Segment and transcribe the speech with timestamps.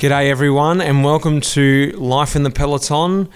[0.00, 3.28] G'day, everyone, and welcome to Life in the Peloton.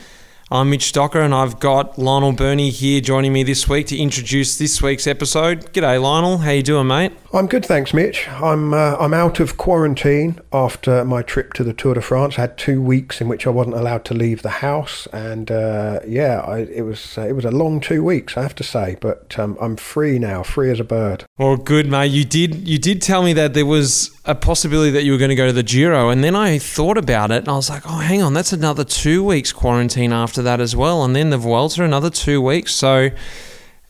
[0.54, 4.56] I'm Mitch Docker, and I've got Lionel Birnie here joining me this week to introduce
[4.56, 5.72] this week's episode.
[5.72, 6.38] G'day, Lionel.
[6.38, 7.10] How you doing, mate?
[7.32, 8.28] I'm good, thanks, Mitch.
[8.28, 12.38] I'm uh, I'm out of quarantine after my trip to the Tour de France.
[12.38, 15.98] I had two weeks in which I wasn't allowed to leave the house, and uh,
[16.06, 18.96] yeah, I, it was uh, it was a long two weeks, I have to say.
[19.00, 21.24] But um, I'm free now, free as a bird.
[21.36, 22.12] Well, good, mate.
[22.12, 25.30] You did you did tell me that there was a possibility that you were going
[25.30, 27.82] to go to the Giro, and then I thought about it, and I was like,
[27.86, 31.38] oh, hang on, that's another two weeks quarantine after that as well, and then the
[31.38, 32.74] Vuelta another two weeks.
[32.74, 33.10] So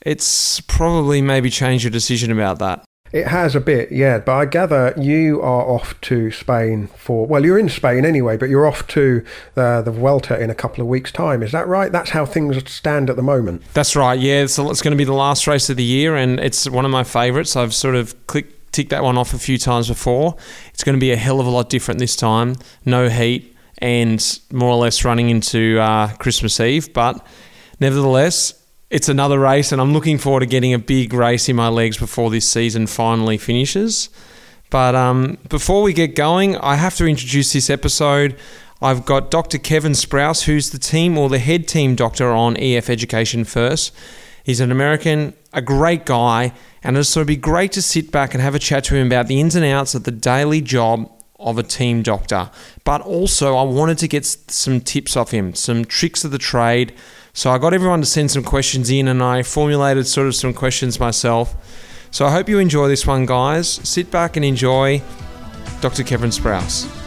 [0.00, 2.84] it's probably maybe changed your decision about that.
[3.14, 4.18] It has a bit, yeah.
[4.18, 7.26] But I gather you are off to Spain for.
[7.26, 9.24] Well, you're in Spain anyway, but you're off to
[9.56, 11.40] uh, the Vuelta in a couple of weeks' time.
[11.40, 11.92] Is that right?
[11.92, 13.62] That's how things stand at the moment.
[13.72, 14.18] That's right.
[14.18, 16.84] Yeah, so it's going to be the last race of the year, and it's one
[16.84, 17.54] of my favourites.
[17.54, 20.34] I've sort of clicked, ticked that one off a few times before.
[20.70, 22.56] It's going to be a hell of a lot different this time.
[22.84, 27.24] No heat, and more or less running into uh, Christmas Eve, but
[27.80, 28.54] nevertheless
[28.94, 31.98] it's another race, and I'm looking forward to getting a big race in my legs
[31.98, 34.08] before this season finally finishes.
[34.70, 38.36] But um, before we get going, I have to introduce this episode.
[38.80, 39.58] I've got Dr.
[39.58, 43.92] Kevin Sprouse, who's the team or the head team doctor on EF Education First.
[44.44, 48.34] He's an American, a great guy, and it's sort of be great to sit back
[48.34, 51.10] and have a chat to him about the ins and outs of the daily job
[51.44, 52.50] of a team doctor.
[52.82, 56.94] But also, I wanted to get some tips off him, some tricks of the trade,
[57.36, 60.54] so I got everyone to send some questions in and I formulated sort of some
[60.54, 61.56] questions myself.
[62.12, 63.68] So I hope you enjoy this one, guys.
[63.68, 65.02] Sit back and enjoy
[65.80, 66.04] Dr.
[66.04, 67.03] Kevin Sprouse.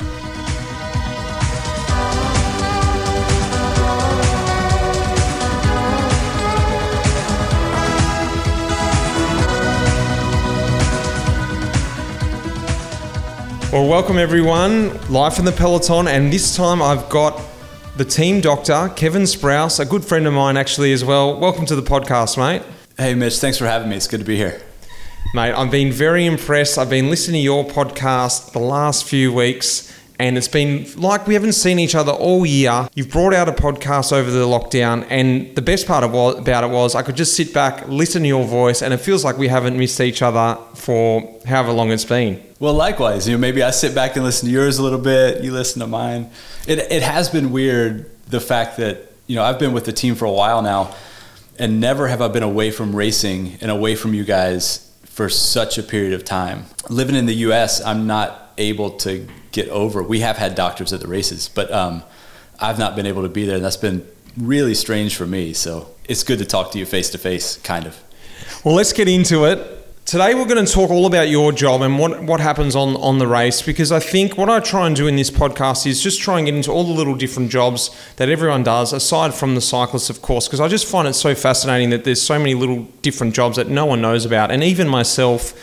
[13.77, 17.39] Well, welcome everyone, Life in the Peloton, and this time I've got
[17.95, 21.39] the team doctor, Kevin Sprouse, a good friend of mine actually as well.
[21.39, 22.63] Welcome to the podcast, mate.
[22.97, 23.37] Hey, Mitch.
[23.37, 23.95] Thanks for having me.
[23.95, 24.59] It's good to be here.
[25.35, 26.79] Mate, I've been very impressed.
[26.79, 31.33] I've been listening to your podcast the last few weeks, and it's been like we
[31.33, 32.89] haven't seen each other all year.
[32.95, 36.95] You've brought out a podcast over the lockdown, and the best part about it was
[36.95, 39.77] I could just sit back, listen to your voice, and it feels like we haven't
[39.77, 42.43] missed each other for however long it's been.
[42.59, 45.43] Well, likewise, you know, maybe I sit back and listen to yours a little bit,
[45.43, 46.31] you listen to mine.
[46.67, 50.15] It it has been weird the fact that you know I've been with the team
[50.15, 50.95] for a while now,
[51.59, 55.77] and never have I been away from racing and away from you guys for such
[55.77, 56.65] a period of time.
[56.89, 60.03] Living in the U.S., I'm not able to get over.
[60.03, 62.03] We have had doctors at the races, but um,
[62.59, 64.07] I've not been able to be there, and that's been
[64.37, 65.53] really strange for me.
[65.53, 68.01] So it's good to talk to you face to face, kind of.
[68.63, 69.73] Well, let's get into it.
[70.05, 73.17] Today we're going to talk all about your job and what, what happens on, on
[73.17, 76.21] the race because I think what I try and do in this podcast is just
[76.21, 79.59] try and get into all the little different jobs that everyone does, aside from the
[79.59, 82.83] cyclists, of course, because I just find it so fascinating that there's so many little
[83.01, 84.49] different jobs that no one knows about.
[84.49, 85.53] And even myself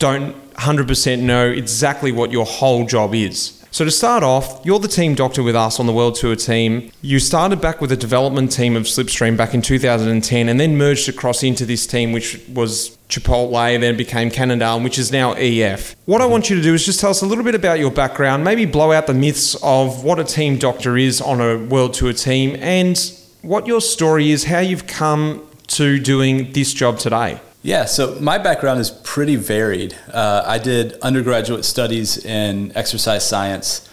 [0.00, 3.56] don't 100% know exactly what your whole job is.
[3.72, 6.90] So, to start off, you're the team doctor with us on the World Tour team.
[7.02, 11.08] You started back with a development team of Slipstream back in 2010 and then merged
[11.08, 15.94] across into this team, which was Chipotle, then became Cannondale, which is now EF.
[16.06, 17.92] What I want you to do is just tell us a little bit about your
[17.92, 21.94] background, maybe blow out the myths of what a team doctor is on a World
[21.94, 22.98] Tour team, and
[23.42, 27.40] what your story is, how you've come to doing this job today.
[27.62, 29.94] Yeah, so my background is pretty varied.
[30.10, 33.86] Uh, I did undergraduate studies in exercise science,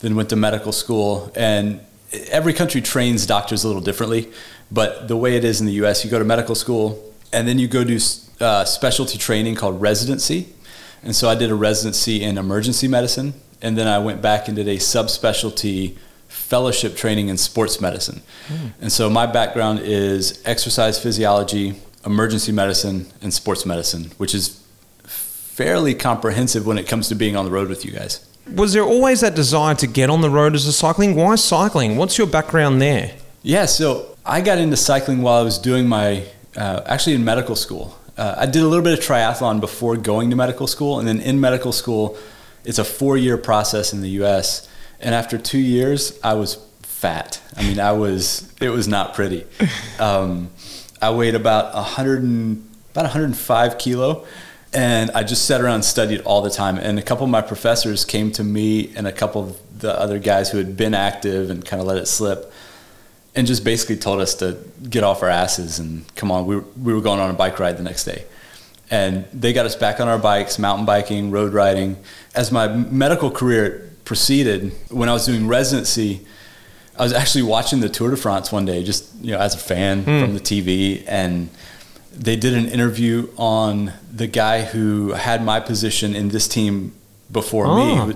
[0.00, 1.80] then went to medical school, and
[2.30, 4.32] every country trains doctors a little differently.
[4.70, 7.58] But the way it is in the US, you go to medical school, and then
[7.60, 8.00] you go do
[8.40, 10.48] uh, specialty training called residency.
[11.04, 14.56] And so I did a residency in emergency medicine, and then I went back and
[14.56, 15.96] did a subspecialty
[16.26, 18.22] fellowship training in sports medicine.
[18.48, 18.72] Mm.
[18.80, 24.60] And so my background is exercise physiology, emergency medicine, and sports medicine, which is
[25.04, 28.26] fairly comprehensive when it comes to being on the road with you guys.
[28.52, 31.14] Was there always that desire to get on the road as a cycling?
[31.14, 31.96] Why cycling?
[31.96, 33.14] What's your background there?
[33.42, 36.24] Yeah, so I got into cycling while I was doing my,
[36.56, 37.98] uh, actually in medical school.
[38.16, 41.20] Uh, I did a little bit of triathlon before going to medical school, and then
[41.20, 42.16] in medical school,
[42.64, 44.68] it's a four year process in the US.
[45.00, 47.40] And after two years, I was fat.
[47.56, 49.46] I mean, I was, it was not pretty.
[50.00, 50.50] Um,
[51.04, 54.24] I weighed about 100 and, about 105 kilo,
[54.72, 56.78] and I just sat around and studied all the time.
[56.78, 60.18] And a couple of my professors came to me and a couple of the other
[60.18, 62.50] guys who had been active and kind of let it slip,
[63.34, 64.56] and just basically told us to
[64.88, 66.46] get off our asses and come on.
[66.46, 68.24] We were, we were going on a bike ride the next day.
[68.90, 71.98] And they got us back on our bikes, mountain biking, road riding.
[72.34, 76.24] As my medical career proceeded, when I was doing residency,
[76.98, 79.58] I was actually watching the Tour de France one day, just you know, as a
[79.58, 80.20] fan Hmm.
[80.20, 81.48] from the TV, and
[82.16, 86.92] they did an interview on the guy who had my position in this team
[87.32, 88.06] before Oh.
[88.06, 88.14] me.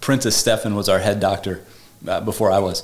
[0.00, 1.60] Prentice Steffen was our head doctor
[2.06, 2.82] uh, before I was.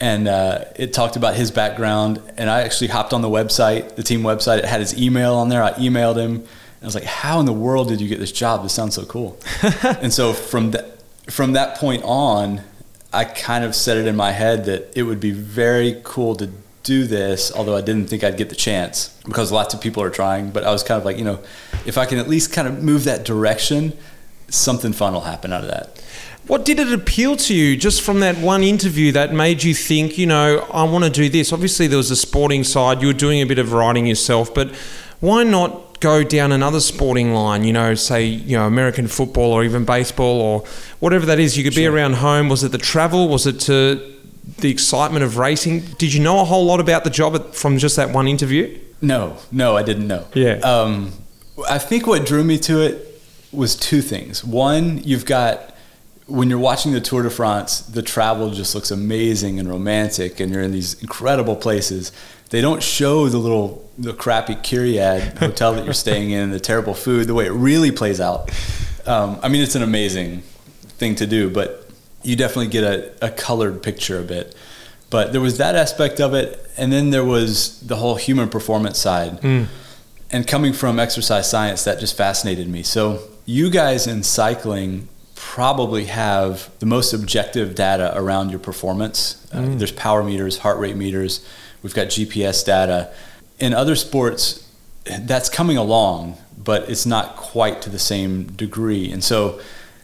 [0.00, 2.20] And uh, it talked about his background.
[2.36, 4.58] And I actually hopped on the website, the team website.
[4.58, 5.62] It had his email on there.
[5.62, 6.34] I emailed him.
[6.36, 6.46] And
[6.82, 8.62] I was like, "How in the world did you get this job?
[8.62, 9.36] This sounds so cool."
[10.00, 12.60] and so from that from that point on,
[13.12, 16.50] I kind of set it in my head that it would be very cool to
[16.82, 20.10] do this, although I didn't think I'd get the chance because lots of people are
[20.10, 20.50] trying.
[20.50, 21.40] But I was kind of like, you know,
[21.86, 23.96] if I can at least kind of move that direction,
[24.48, 26.02] something fun will happen out of that.
[26.46, 30.16] What did it appeal to you just from that one interview that made you think,
[30.16, 31.52] you know, I want to do this?
[31.52, 33.02] Obviously, there was a sporting side.
[33.02, 34.74] You were doing a bit of writing yourself, but
[35.20, 37.64] why not go down another sporting line?
[37.64, 40.64] You know, say, you know, American football or even baseball or
[41.00, 41.56] whatever that is.
[41.56, 42.48] You could be around home.
[42.48, 43.28] Was it the travel?
[43.28, 44.14] Was it to
[44.58, 45.80] the excitement of racing?
[45.98, 48.78] Did you know a whole lot about the job from just that one interview?
[49.00, 50.26] No, no, I didn't know.
[50.34, 50.54] Yeah.
[50.58, 51.12] Um,
[51.68, 53.22] I think what drew me to it
[53.52, 54.44] was two things.
[54.44, 55.74] One, you've got
[56.28, 60.52] when you're watching the Tour de France, the travel just looks amazing and romantic, and
[60.52, 62.12] you're in these incredible places.
[62.50, 66.94] They don't show the little, the crappy Kyriad hotel that you're staying in, the terrible
[66.94, 68.50] food, the way it really plays out.
[69.06, 70.42] Um, I mean, it's an amazing
[70.98, 71.90] thing to do, but
[72.22, 74.54] you definitely get a, a colored picture a bit.
[75.10, 78.98] But there was that aspect of it, and then there was the whole human performance
[78.98, 79.42] side.
[80.30, 82.82] And coming from exercise science, that just fascinated me.
[82.82, 89.46] So, you guys in cycling probably have the most objective data around your performance.
[89.50, 91.42] Uh, there's power meters, heart rate meters,
[91.82, 93.12] we've got GPS data.
[93.58, 94.68] In other sports,
[95.04, 99.10] that's coming along, but it's not quite to the same degree.
[99.10, 99.60] And so,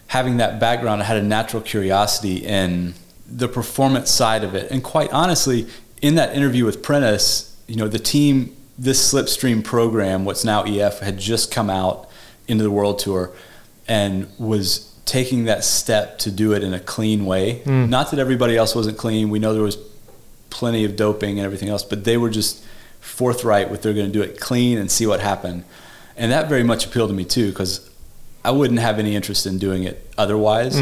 [0.08, 2.94] having that background, I had a natural curiosity in
[3.26, 4.70] the performance side of it.
[4.70, 5.66] And quite honestly,
[6.02, 11.00] in that interview with Prentice, you know, the team, this Slipstream program, what's now EF,
[11.00, 12.08] had just come out
[12.46, 13.30] into the World Tour
[13.88, 17.60] and was taking that step to do it in a clean way.
[17.60, 17.90] Hmm.
[17.90, 19.30] Not that everybody else wasn't clean.
[19.30, 19.76] We know there was
[20.54, 22.64] plenty of doping and everything else, but they were just
[23.00, 25.64] forthright with they're going to do it clean and see what happened.
[26.16, 27.90] And that very much appealed to me too, because
[28.44, 30.78] I wouldn't have any interest in doing it otherwise.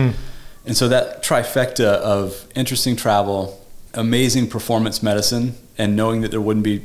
[0.65, 3.61] And so that trifecta of interesting travel,
[3.95, 6.83] amazing performance medicine, and knowing that there wouldn't be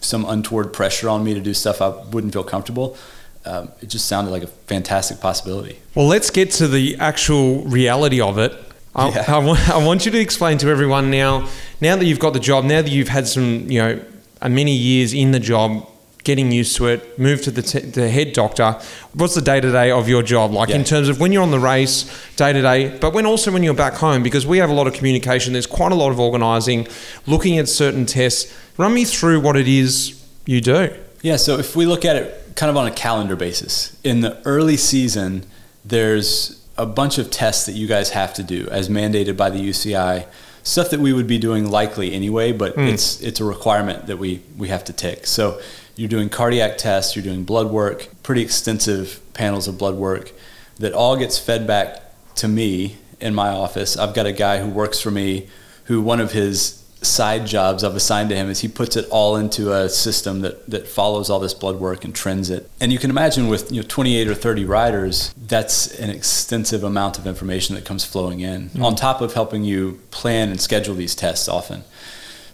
[0.00, 2.96] some untoward pressure on me to do stuff I wouldn't feel comfortable,
[3.44, 5.78] um, it just sounded like a fantastic possibility.
[5.94, 8.52] Well, let's get to the actual reality of it.
[8.96, 9.24] I, Yeah.
[9.28, 11.48] I, want, I want you to explain to everyone now,
[11.80, 14.04] now that you've got the job, now that you've had some, you know,
[14.42, 15.86] many years in the job,
[16.24, 18.72] getting used to it, move to the, t- the head doctor.
[19.14, 21.52] What's the day to day of your job like in terms of when you're on
[21.52, 22.04] the race,
[22.34, 24.24] day to day, but when also when you're back home?
[24.24, 26.88] Because we have a lot of communication, there's quite a lot of organising,
[27.26, 28.52] looking at certain tests.
[28.76, 30.92] Run me through what it is you do.
[31.22, 34.42] Yeah, so if we look at it kind of on a calendar basis, in the
[34.44, 35.44] early season,
[35.84, 39.58] there's a bunch of tests that you guys have to do as mandated by the
[39.58, 40.26] UCI.
[40.62, 42.80] Stuff that we would be doing likely anyway, but hmm.
[42.80, 45.26] it's it's a requirement that we we have to tick.
[45.26, 45.60] So
[45.94, 50.32] you're doing cardiac tests, you're doing blood work, pretty extensive panels of blood work
[50.78, 52.02] that all gets fed back
[52.36, 53.96] to me in my office.
[53.96, 55.48] I've got a guy who works for me
[55.84, 59.36] who one of his side jobs I've assigned to him is he puts it all
[59.36, 62.70] into a system that, that follows all this blood work and trends it.
[62.80, 67.18] And you can imagine with you know 28 or 30 riders, that's an extensive amount
[67.18, 68.84] of information that comes flowing in mm-hmm.
[68.84, 71.84] on top of helping you plan and schedule these tests often.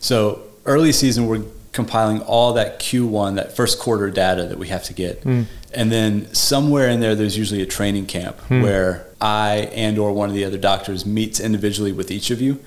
[0.00, 4.84] So early season, we're compiling all that Q1, that first quarter data that we have
[4.84, 5.22] to get.
[5.22, 5.46] Mm.
[5.72, 8.62] And then somewhere in there, there's usually a training camp mm.
[8.62, 12.60] where I and or one of the other doctors meets individually with each of you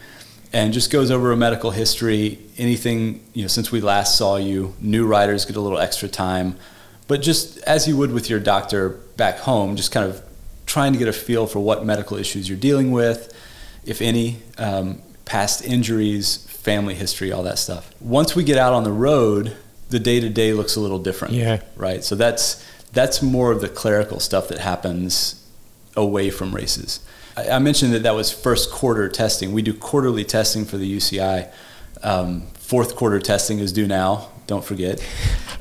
[0.54, 4.74] and just goes over a medical history, anything, you know, since we last saw you,
[4.80, 6.58] new riders get a little extra time.
[7.08, 10.24] But just as you would with your doctor back home, just kind of
[10.66, 13.34] trying to get a feel for what medical issues you're dealing with,
[13.86, 17.94] if any, um, past injuries, family history, all that stuff.
[18.00, 19.56] Once we get out on the road,
[19.90, 21.34] the day to day looks a little different.
[21.34, 21.62] Yeah.
[21.76, 22.04] Right.
[22.04, 25.46] So that's that's more of the clerical stuff that happens
[25.96, 27.06] away from races.
[27.36, 29.54] I, I mentioned that that was first quarter testing.
[29.54, 31.52] We do quarterly testing for the UCI.
[32.04, 34.30] Um, fourth quarter testing is due now.
[34.48, 35.00] Don't forget.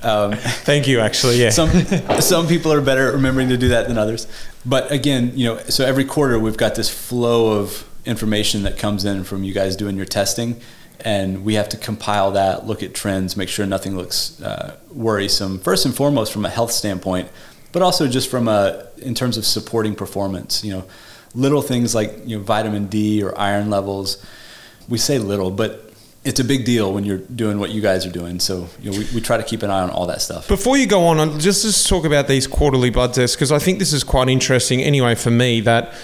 [0.02, 1.40] Um, Thank you, actually.
[1.40, 1.50] Yeah.
[1.50, 1.70] some
[2.20, 4.26] some people are better at remembering to do that than others.
[4.66, 9.04] But again, you know, so every quarter we've got this flow of information that comes
[9.04, 10.60] in from you guys doing your testing,
[11.00, 15.58] and we have to compile that, look at trends, make sure nothing looks uh, worrisome.
[15.58, 17.28] First and foremost, from a health standpoint,
[17.72, 20.62] but also just from a in terms of supporting performance.
[20.62, 20.84] You know,
[21.34, 24.24] little things like you know vitamin D or iron levels.
[24.88, 25.92] We say little, but
[26.24, 28.40] it's a big deal when you're doing what you guys are doing.
[28.40, 30.48] So you know, we, we try to keep an eye on all that stuff.
[30.48, 33.78] Before you go on, just just talk about these quarterly blood tests because I think
[33.78, 34.80] this is quite interesting.
[34.80, 35.94] Anyway, for me, that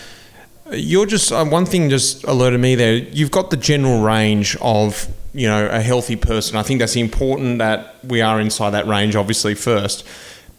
[0.73, 2.95] you're just uh, one thing just alerted me there.
[2.95, 6.57] You've got the general range of you know a healthy person.
[6.57, 10.07] I think that's important that we are inside that range, obviously first.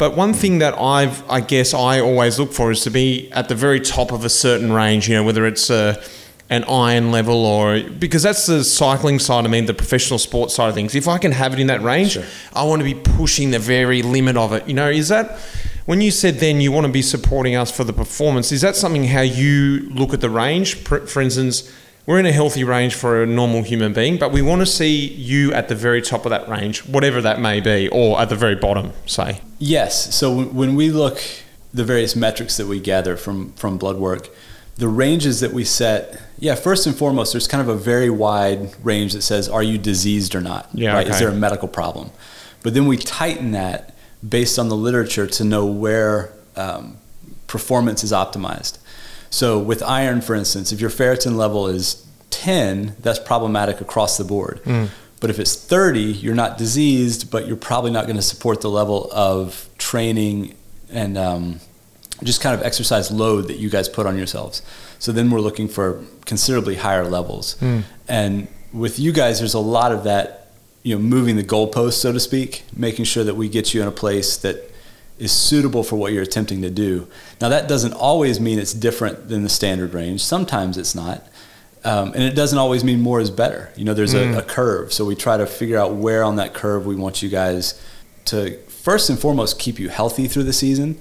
[0.02, 3.50] But one thing that I've, I guess, I always look for is to be at
[3.50, 5.08] the very top of a certain range.
[5.08, 6.02] You know, whether it's a
[6.50, 9.46] an iron level or because that's the cycling side.
[9.46, 10.96] I mean, the professional sports side of things.
[10.96, 12.24] If I can have it in that range, Sure.
[12.52, 14.68] I want to be pushing the very limit of it.
[14.68, 15.38] You know, is that
[15.86, 18.52] when you said then you want to be supporting us for the performance?
[18.52, 20.78] Is that something how you look at the range?
[20.78, 21.72] For, for instance,
[22.06, 25.08] we're in a healthy range for a normal human being, but we want to see
[25.08, 28.36] you at the very top of that range, whatever that may be, or at the
[28.36, 29.42] very bottom, say.
[29.60, 30.14] Yes.
[30.16, 31.22] So when- we look
[31.74, 34.30] the various metrics that we gather from from blood work,
[34.78, 38.72] the ranges that we set, yeah, first and foremost, there's kind of a very wide
[38.84, 40.68] range that says, are you diseased or not?
[40.74, 41.08] Yeah, Right?
[41.08, 42.10] Is there a medical problem?
[42.64, 43.94] But then we tighten that
[44.28, 46.98] based on the literature to know where um,
[47.48, 48.78] performance is optimized.
[49.32, 54.24] So with iron, for instance, if your ferritin level is 10, that's problematic across the
[54.24, 54.62] board.
[55.20, 58.70] But if it's 30, you're not diseased, but you're probably not going to support the
[58.70, 60.56] level of training
[60.92, 61.60] and um,
[62.24, 64.62] just kind of exercise load that you guys put on yourselves.
[65.00, 67.56] So then we're looking for considerably higher levels.
[68.08, 70.52] And with you guys, there's a lot of that,
[70.84, 73.88] you know, moving the goalpost, so to speak, making sure that we get you in
[73.88, 74.71] a place that
[75.22, 77.08] is suitable for what you're attempting to do.
[77.40, 80.24] Now, that doesn't always mean it's different than the standard range.
[80.24, 81.24] Sometimes it's not.
[81.84, 83.72] Um, and it doesn't always mean more is better.
[83.76, 84.92] You know, there's a, a curve.
[84.94, 87.82] So we try to figure out where on that curve we want you guys
[88.26, 91.00] to first and foremost keep you healthy through the season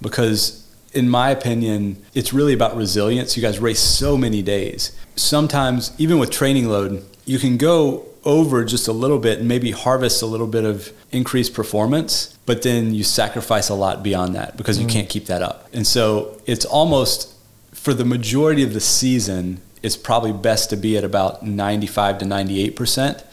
[0.00, 5.92] because in my opinion it's really about resilience you guys race so many days sometimes
[5.98, 10.22] even with training load you can go over just a little bit and maybe harvest
[10.22, 14.78] a little bit of increased performance but then you sacrifice a lot beyond that because
[14.78, 14.90] you mm.
[14.90, 17.34] can't keep that up and so it's almost
[17.72, 22.24] for the majority of the season it's probably best to be at about 95 to
[22.24, 23.24] 98 percent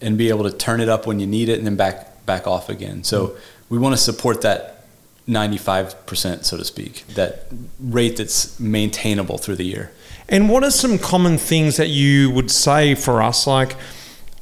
[0.00, 2.46] and be able to turn it up when you need it and then back back
[2.46, 3.04] off again.
[3.04, 3.38] So mm.
[3.68, 4.84] we want to support that
[5.28, 7.46] 95%, so to speak, that
[7.80, 9.92] rate that's maintainable through the year.
[10.28, 13.46] And what are some common things that you would say for us?
[13.46, 13.76] Like,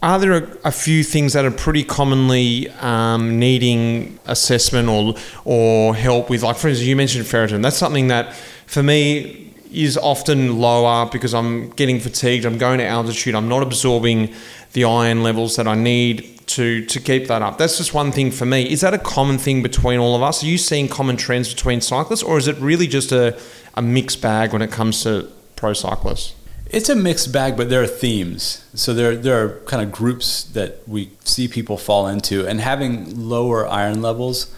[0.05, 5.15] are there a, a few things that are pretty commonly um, needing assessment or
[5.47, 6.43] or help with?
[6.43, 7.63] Like, for instance, you mentioned ferritin.
[7.63, 8.35] That's something that,
[8.67, 12.45] for me, is often lower because I'm getting fatigued.
[12.45, 13.35] I'm going to altitude.
[13.35, 14.35] I'm not absorbing
[14.75, 17.57] the iron levels that I need to to keep that up.
[17.57, 18.71] That's just one thing for me.
[18.71, 20.43] Is that a common thing between all of us?
[20.43, 23.41] Are you seeing common trends between cyclists, or is it really just a,
[23.75, 26.35] a mixed bag when it comes to pro cyclists?
[26.75, 28.64] It's a mixed bag, but there are themes.
[28.75, 33.28] So there, there are kind of groups that we see people fall into, and having
[33.28, 34.52] lower iron levels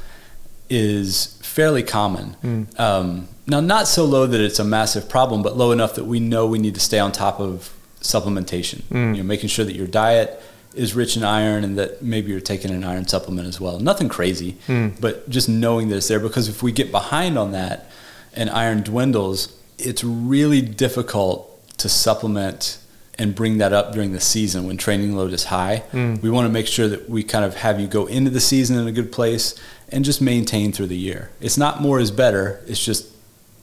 [0.71, 2.31] is fairly common.
[2.41, 2.63] Hmm.
[2.79, 6.19] Um, now, not so low that it's a massive problem, but low enough that we
[6.19, 7.71] know we need to stay on top of
[8.01, 8.83] supplementation.
[8.85, 9.13] Hmm.
[9.13, 10.43] You know, making sure that your diet
[10.75, 13.79] is rich in iron and that maybe you're taking an iron supplement as well.
[13.79, 14.89] Nothing crazy, hmm.
[15.01, 17.91] but just knowing that it's there because if we get behind on that
[18.33, 22.79] and iron dwindles, it's really difficult to supplement
[23.19, 25.83] and bring that up during the season when training load is high.
[26.21, 28.79] We want to make sure that we kind of have you go into the season
[28.79, 29.55] in a good place
[29.89, 31.31] and just maintain through the year.
[31.41, 32.61] It's not more is better.
[32.67, 33.09] It's just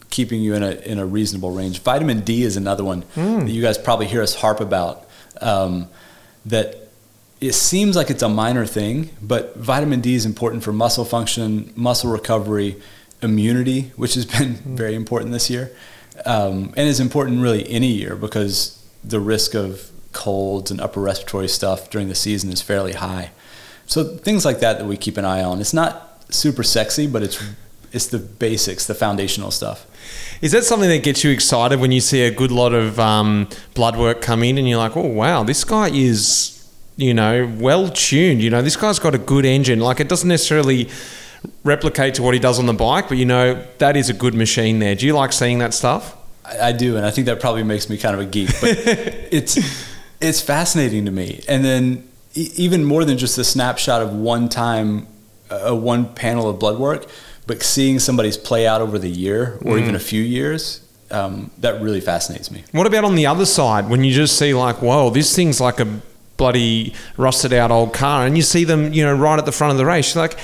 [0.10, 1.82] keeping you in a in a reasonable range.
[1.82, 5.06] Vitamin D is another one that you guys probably hear us harp about.
[5.42, 5.88] Um,
[6.46, 6.88] that
[7.42, 11.74] it seems like it's a minor thing, but vitamin D is important for muscle function,
[11.76, 12.82] muscle recovery,
[13.22, 15.72] immunity, which has been very important this year,
[16.26, 21.48] um, and it's important really any year because the risk of colds and upper respiratory
[21.48, 23.32] stuff during the season is fairly high.
[23.86, 25.60] So things like that that we keep an eye on.
[25.60, 27.44] It's not super sexy, but it's
[27.92, 29.86] it's the basics, the foundational stuff.
[30.42, 33.48] Is that something that gets you excited when you see a good lot of um,
[33.76, 36.68] blood work come in and you're like, oh, wow, this guy is,
[36.98, 38.42] you know, well tuned.
[38.42, 39.80] You know, this guy's got a good engine.
[39.80, 40.90] Like, it doesn't necessarily
[41.64, 44.34] replicate to what he does on the bike, but you know, that is a good
[44.34, 44.96] machine there.
[44.96, 46.16] Do you like seeing that stuff?
[46.46, 48.50] I, I do, and I think that probably makes me kind of a geek.
[48.62, 48.72] But
[49.32, 49.58] it's
[50.22, 51.44] it's fascinating to me.
[51.48, 55.08] And then e- even more than just a snapshot of one time,
[55.50, 57.06] a one panel of blood work,
[57.46, 59.98] but seeing somebody's play out over the year or even mm.
[59.98, 60.82] a few years,
[61.12, 62.64] um, that really fascinates me.
[62.72, 65.80] What about on the other side when you just see, like, whoa, this thing's like
[65.80, 66.02] a
[66.38, 69.72] bloody rusted out old car, and you see them, you know, right at the front
[69.72, 70.16] of the race?
[70.16, 70.40] You're like,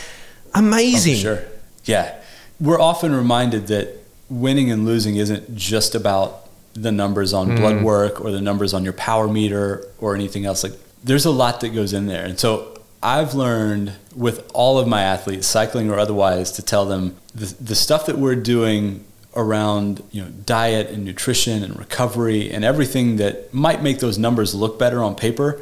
[0.53, 1.15] amazing.
[1.15, 1.43] Oh, Sure.
[1.85, 2.15] Yeah.
[2.59, 3.95] We're often reminded that
[4.29, 7.57] winning and losing isn't just about the numbers on mm.
[7.57, 10.63] blood work or the numbers on your power meter or anything else.
[10.63, 12.25] Like there's a lot that goes in there.
[12.25, 17.15] And so I've learned with all of my athletes, cycling or otherwise, to tell them
[17.33, 22.65] the, the stuff that we're doing around you know diet and nutrition and recovery and
[22.65, 25.61] everything that might make those numbers look better on paper.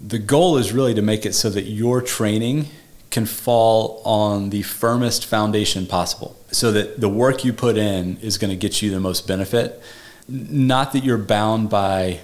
[0.00, 2.66] The goal is really to make it so that your training
[3.14, 6.36] can fall on the firmest foundation possible.
[6.50, 9.80] So that the work you put in is going to get you the most benefit.
[10.28, 12.20] Not that you're bound by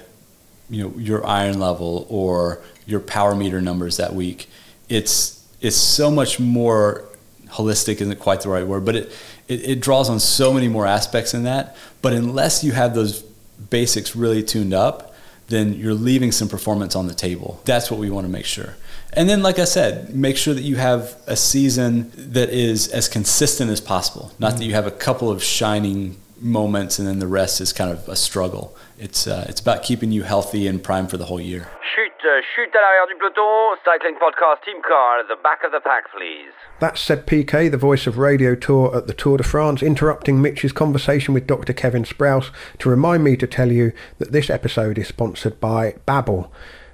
[0.69, 4.49] you know your iron level or your power meter numbers that week
[4.87, 7.05] it's it's so much more
[7.47, 9.11] holistic isn't quite the right word but it,
[9.49, 11.75] it, it draws on so many more aspects in that.
[12.01, 13.21] But unless you have those
[13.69, 15.13] basics really tuned up
[15.47, 17.61] then you're leaving some performance on the table.
[17.65, 18.75] That's what we want to make sure
[19.13, 23.07] and then, like I said, make sure that you have a season that is as
[23.07, 24.31] consistent as possible.
[24.39, 24.59] Not mm-hmm.
[24.59, 28.07] that you have a couple of shining moments and then the rest is kind of
[28.09, 28.75] a struggle.
[28.97, 31.69] It's uh, it's about keeping you healthy and primed for the whole year.
[31.95, 35.71] Chute, uh, chute à l'arrière du peloton, cycling podcast team car at the back of
[35.71, 36.51] the pack, please.
[36.79, 40.71] That's Seb Piquet, the voice of Radio Tour at the Tour de France, interrupting Mitch's
[40.71, 41.73] conversation with Dr.
[41.73, 46.49] Kevin Sprouse to remind me to tell you that this episode is sponsored by Babbel.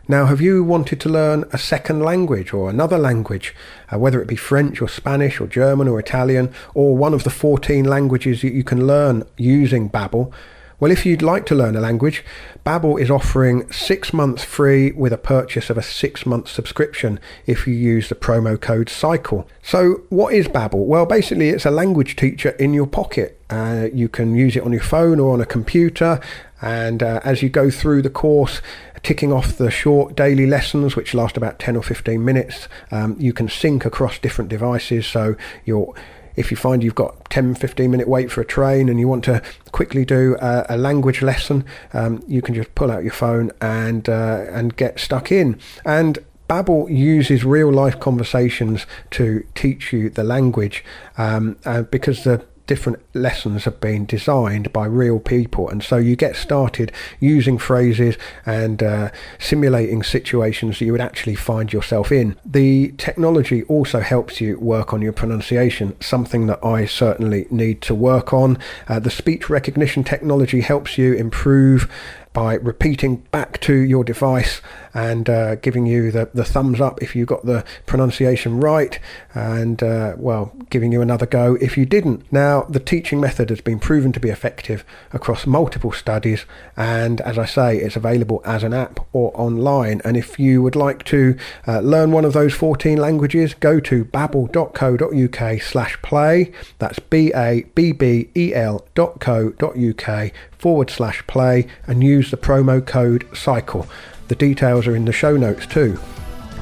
[0.09, 3.53] Now, have you wanted to learn a second language or another language,
[3.91, 7.29] uh, whether it be French or Spanish or German or Italian, or one of the
[7.29, 10.31] 14 languages that you can learn using Babbel?
[10.79, 12.23] Well, if you'd like to learn a language,
[12.63, 17.73] Babbel is offering six months free with a purchase of a six-month subscription if you
[17.73, 19.47] use the promo code CYCLE.
[19.63, 20.85] So, what is Babbel?
[20.85, 23.41] Well, basically, it's a language teacher in your pocket.
[23.49, 26.21] Uh, you can use it on your phone or on a computer,
[26.61, 28.61] and uh, as you go through the course,
[29.07, 32.67] ticking off the short daily lessons, which last about 10 or 15 minutes.
[32.91, 35.07] Um, you can sync across different devices.
[35.07, 35.93] So you're
[36.35, 39.23] if you find you've got 10 15 minute wait for a train and you want
[39.23, 39.41] to
[39.71, 44.07] quickly do a, a language lesson um, you can just pull out your phone and
[44.07, 50.23] uh, and get stuck in and Babbel uses real life conversations to teach you the
[50.23, 50.85] language
[51.17, 55.69] um, uh, because the different lessons have been designed by real people.
[55.69, 61.35] And so you get started using phrases and uh, simulating situations that you would actually
[61.35, 62.37] find yourself in.
[62.45, 67.95] The technology also helps you work on your pronunciation something that i certainly need to
[67.95, 68.57] work on.
[68.87, 71.89] Uh, the speech recognition technology helps you improve
[72.33, 74.61] by repeating back to your device
[74.93, 78.99] and uh, giving you the, the thumbs up if you got the pronunciation right,
[79.35, 82.31] and uh, well, giving you another go if you didn't.
[82.31, 87.37] Now, the teaching method has been proven to be effective across multiple studies, and as
[87.37, 90.01] I say, it's available as an app or online.
[90.03, 91.37] And if you would like to
[91.67, 96.51] uh, learn one of those 14 languages, go to babbel.co.uk slash play.
[96.79, 102.03] That's B A B B E L dot co dot UK forward slash play and
[102.03, 103.87] use the promo code CYCLE.
[104.27, 105.99] The details are in the show notes too.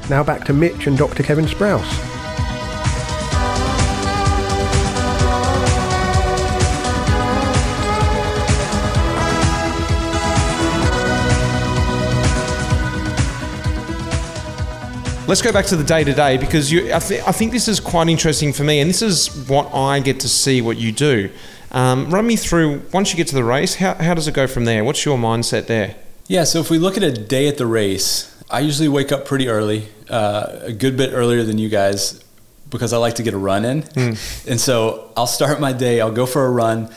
[0.08, 1.22] Now back to Mitch and Dr.
[1.22, 2.16] Kevin Sprouse.
[15.28, 17.66] Let's go back to the day to day because you, I, th- I, think this
[17.66, 20.92] is quite interesting for me, and this is what I get to see what you
[20.92, 21.30] do.
[21.72, 23.76] Um, run me through once you get to the race.
[23.76, 24.84] How, how does it go from there?
[24.84, 25.96] What's your mindset there?
[26.28, 29.26] Yeah, so if we look at a day at the race, I usually wake up
[29.26, 32.22] pretty early, uh, a good bit earlier than you guys,
[32.70, 33.82] because I like to get a run in.
[33.82, 34.48] Mm.
[34.48, 36.00] And so I'll start my day.
[36.00, 36.92] I'll go for a run,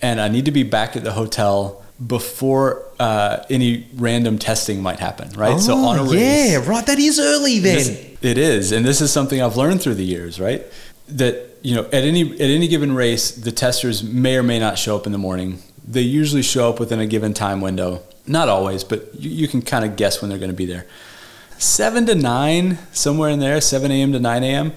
[0.00, 4.98] and I need to be back at the hotel before uh, any random testing might
[4.98, 5.54] happen, right?
[5.54, 6.84] Oh, so on a race, yeah, right.
[6.84, 7.76] That is early then.
[7.76, 10.64] This, it is, and this is something I've learned through the years, right?
[11.08, 14.78] That you know, at any at any given race, the testers may or may not
[14.78, 15.62] show up in the morning.
[15.86, 18.02] They usually show up within a given time window.
[18.26, 20.86] Not always, but you, you can kind of guess when they're going to be there.
[21.58, 24.12] Seven to nine, somewhere in there, seven a.m.
[24.12, 24.72] to nine a.m.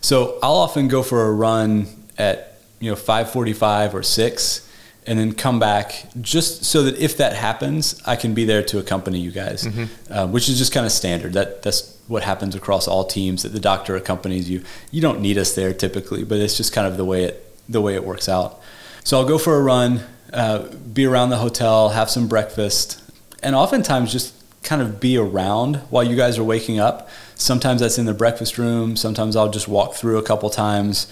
[0.00, 4.68] So I'll often go for a run at you know five forty-five or six
[5.08, 8.78] and then come back just so that if that happens, I can be there to
[8.78, 10.12] accompany you guys, mm-hmm.
[10.12, 11.32] uh, which is just kind of standard.
[11.32, 13.42] That that's what happens across all teams.
[13.42, 14.62] That the doctor accompanies you.
[14.90, 17.80] You don't need us there typically, but it's just kind of the way it the
[17.80, 18.60] way it works out.
[19.04, 23.02] So I'll go for a run, uh, be around the hotel, have some breakfast,
[23.42, 27.08] and oftentimes just kind of be around while you guys are waking up.
[27.34, 28.96] Sometimes that's in the breakfast room.
[28.96, 31.06] Sometimes I'll just walk through a couple times.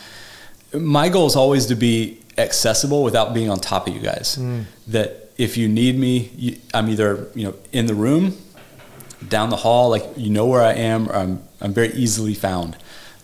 [0.75, 4.37] My goal is always to be accessible without being on top of you guys.
[4.37, 4.65] Mm.
[4.89, 8.37] That if you need me, I'm either you know in the room,
[9.27, 12.77] down the hall, like you know where I am, or I'm I'm very easily found.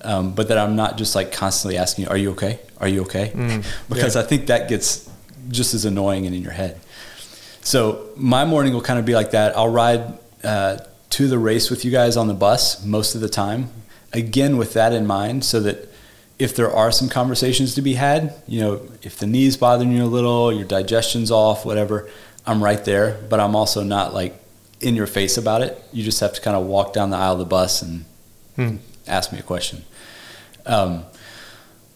[0.04, 2.58] Um, but that I'm not just like constantly asking "Are you okay?
[2.78, 3.32] "Are you okay?"
[3.88, 5.08] because I think that gets
[5.48, 6.80] just as annoying and in your head.
[7.60, 9.56] So my morning will kind of be like that.
[9.56, 10.78] I'll ride uh,
[11.10, 13.68] to the race with you guys on the bus most of the time.
[14.12, 15.88] Again, with that in mind, so that
[16.38, 20.02] if there are some conversations to be had, you know, if the knee's bothering you
[20.02, 22.08] a little, your digestion's off, whatever,
[22.44, 23.20] I'm right there.
[23.30, 24.41] But I'm also not like
[24.82, 25.82] in your face about it.
[25.92, 28.04] You just have to kind of walk down the aisle of the bus and
[28.56, 28.76] Hmm.
[29.06, 29.84] ask me a question.
[30.66, 31.04] Um,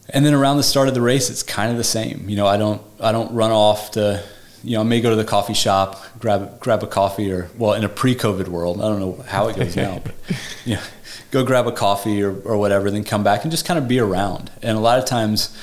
[0.08, 2.28] and then around the start of the race, it's kind of the same.
[2.28, 4.22] You know, I don't I don't run off to,
[4.64, 7.74] you know, I may go to the coffee shop, grab grab a coffee, or well,
[7.74, 10.14] in a pre-COVID world, I don't know how it goes now, but
[10.64, 10.82] you know,
[11.32, 13.98] go grab a coffee or or whatever, then come back and just kind of be
[13.98, 14.50] around.
[14.62, 15.54] And a lot of times,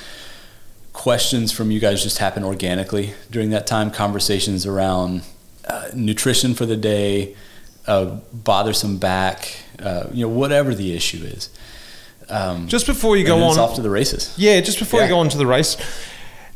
[0.92, 3.90] questions from you guys just happen organically during that time.
[3.90, 5.22] Conversations around
[5.68, 7.34] uh, nutrition for the day,
[7.86, 11.50] uh, bothersome back, uh, you know, whatever the issue is.
[12.28, 14.34] Um, Just before you go on, off to the races.
[14.38, 15.06] Yeah, just before Yeah.
[15.06, 15.76] you go on to the race,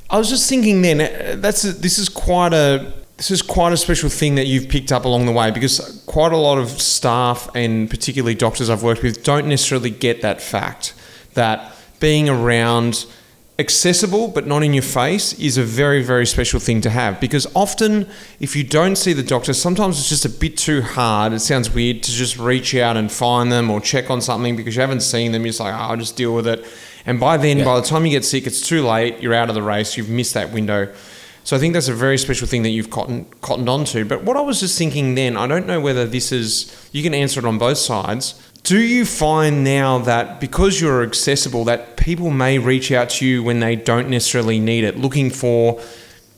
[0.08, 3.72] I was just thinking then uh, that's a, this is quite a this is quite
[3.72, 6.70] a special thing that you've picked up along the way because quite a lot of
[6.80, 10.94] staff and particularly doctors I've worked with don't necessarily get that fact
[11.34, 13.04] that being around
[13.58, 17.20] accessible but not in your face is a very very special thing to have.
[17.20, 21.32] Because often if you don't see the doctor sometimes it's just a bit too hard.
[21.32, 24.76] It sounds weird to just reach out and find them or check on something because
[24.76, 25.42] you haven't seen them.
[25.42, 26.64] You're just like oh, I'll just deal with it.
[27.04, 27.64] And by then Yeah.
[27.64, 29.20] by the time you get sick it's too late.
[29.20, 29.96] You're out of the race.
[29.96, 30.92] You've missed that window.
[31.42, 34.04] So I think that's a very special thing that you've cotton, cottoned onto.
[34.04, 37.14] But what I was just thinking then, I don't know whether this is, you can
[37.14, 38.34] answer it on both sides.
[38.64, 43.42] Do you find now that because you're accessible, that people may reach out to you
[43.42, 45.78] when they don't necessarily need it, looking for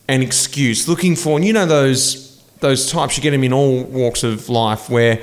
[0.08, 2.28] an excuse, looking for, and you know, those
[2.58, 5.20] those types you get them in all walks of life where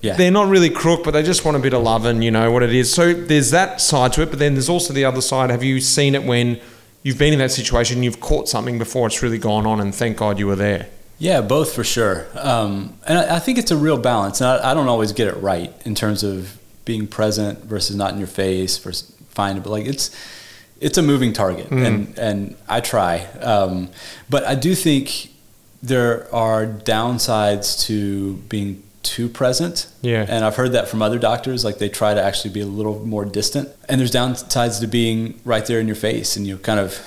[0.00, 0.16] Yeah.
[0.16, 2.50] they're not really crook, but they just want a bit of love and you know
[2.50, 2.90] what it is.
[2.90, 5.50] So there's that side to it, but then there's also the other side.
[5.50, 6.58] Have you seen it when
[7.02, 10.16] you've been in that situation, you've caught something before it's really gone on, and thank
[10.16, 10.86] God you were there?
[11.18, 12.26] Yeah, both for sure.
[12.34, 14.40] Um, and I, I think it's a real balance.
[14.40, 18.12] And I, I don't always get it right in terms of being present versus not
[18.14, 19.60] in your face versus fine.
[19.60, 20.10] But like it's
[20.80, 23.24] it's a moving target, and and I try.
[23.40, 23.90] Um,
[24.30, 25.30] but I do think
[25.82, 29.88] there are downsides to being too present.
[30.00, 30.24] Yeah.
[30.28, 33.04] And I've heard that from other doctors, like they try to actually be a little
[33.04, 33.68] more distant.
[33.88, 37.00] And there's downsides to being right there in your face and you kind of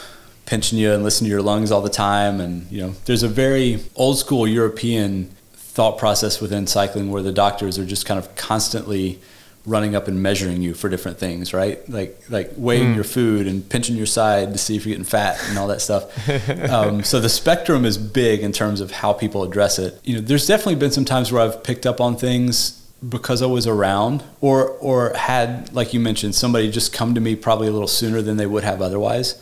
[0.45, 2.39] pinching you and listening to your lungs all the time.
[2.41, 7.31] And you know, there's a very old school European thought process within cycling where the
[7.31, 9.19] doctors are just kind of constantly
[9.65, 11.87] running up and measuring you for different things, right?
[11.89, 15.39] Like like weighing your food and pinching your side to see if you're getting fat
[15.49, 16.03] and all that stuff.
[16.69, 19.99] um, so the spectrum is big in terms of how people address it.
[20.03, 23.47] You know, there's definitely been some times where I've picked up on things because I
[23.47, 27.71] was around, or or had like you mentioned somebody just come to me probably a
[27.71, 29.41] little sooner than they would have otherwise,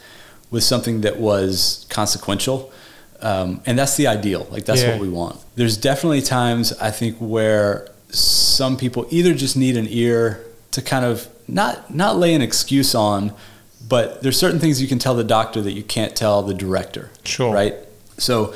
[0.52, 2.72] with something that was consequential.
[3.22, 4.48] Um, and that's the ideal.
[4.52, 4.92] Like that's Yeah.
[4.94, 5.38] what we want.
[5.56, 11.04] There's definitely times I think where some people either just need an ear to kind
[11.04, 13.34] of not not lay an excuse on,
[13.88, 17.10] but there's certain things you can tell the doctor that you can't tell the director.
[17.26, 17.54] Sure.
[17.54, 17.76] Right.
[18.18, 18.54] So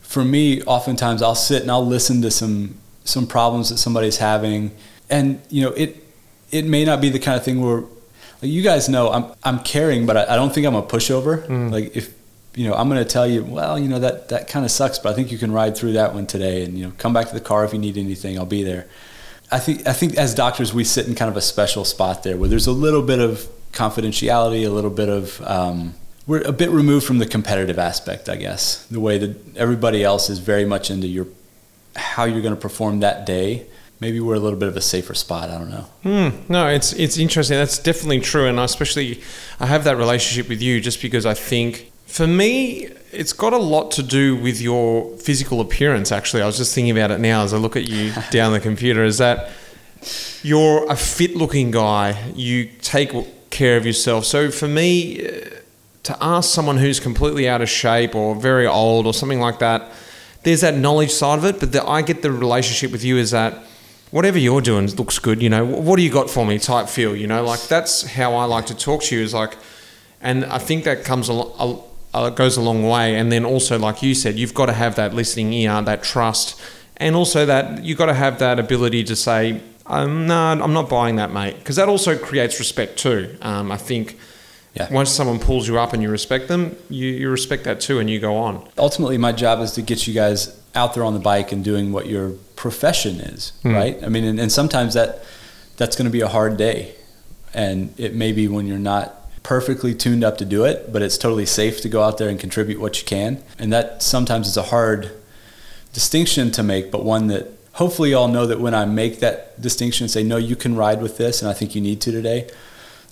[0.00, 4.70] for me, oftentimes I'll sit and I'll listen to some some problems that somebody's having,
[5.10, 6.04] and you know it
[6.50, 9.58] it may not be the kind of thing where like you guys know I'm I'm
[9.60, 11.46] caring, but I, I don't think I'm a pushover.
[11.46, 11.72] Mm.
[11.72, 12.14] Like if
[12.54, 14.98] you know I'm going to tell you, well, you know that that kind of sucks,
[14.98, 17.28] but I think you can ride through that one today, and you know come back
[17.28, 18.86] to the car if you need anything, I'll be there.
[19.50, 22.36] I think I think as doctors we sit in kind of a special spot there
[22.36, 25.94] where there's a little bit of confidentiality, a little bit of um,
[26.26, 28.86] we're a bit removed from the competitive aspect, I guess.
[28.86, 31.26] The way that everybody else is very much into your
[31.96, 33.66] how you're going to perform that day.
[34.00, 35.50] Maybe we're a little bit of a safer spot.
[35.50, 35.86] I don't know.
[36.02, 36.52] Hmm.
[36.52, 37.56] no, it's it's interesting.
[37.58, 39.20] That's definitely true, and I especially
[39.60, 43.58] I have that relationship with you just because I think for me it's got a
[43.58, 46.12] lot to do with your physical appearance.
[46.12, 48.60] Actually, I was just thinking about it now as I look at you down the
[48.60, 49.02] computer.
[49.02, 49.50] Is that
[50.44, 52.32] you're a fit-looking guy?
[52.36, 53.10] You take
[53.50, 54.26] care of yourself.
[54.26, 55.40] So for me, uh,
[56.04, 59.90] to ask someone who's completely out of shape or very old or something like that,
[60.44, 61.58] there's that knowledge side of it.
[61.58, 63.54] But the, I get the relationship with you is that
[64.12, 65.42] whatever you're doing looks good.
[65.42, 66.60] You know, what do you got for me?
[66.60, 67.16] Type feel.
[67.16, 69.22] You know, like that's how I like to talk to you.
[69.22, 69.56] Is like,
[70.20, 71.80] and I think that comes a, a,
[72.14, 73.16] a goes a long way.
[73.16, 76.60] And then also, like you said, you've got to have that listening ear, that trust,
[76.96, 80.88] and also that you've got to have that ability to say, um, "No, I'm not
[80.88, 83.36] buying that, mate," because that also creates respect too.
[83.42, 84.18] Um, I think.
[84.76, 84.92] Yeah.
[84.92, 88.10] Once someone pulls you up and you respect them, you, you respect that too, and
[88.10, 88.68] you go on.
[88.76, 91.92] ultimately my job is to get you guys out there on the bike and doing
[91.92, 95.22] what your profession is right i mean and, and sometimes that
[95.76, 96.92] that's going to be a hard day
[97.52, 101.16] and it may be when you're not perfectly tuned up to do it, but it's
[101.16, 103.40] totally safe to go out there and contribute what you can.
[103.58, 105.12] And that sometimes is a hard
[105.92, 110.04] distinction to make, but one that hopefully y'all know that when I make that distinction,
[110.04, 112.50] and say, no, you can ride with this, and I think you need to today,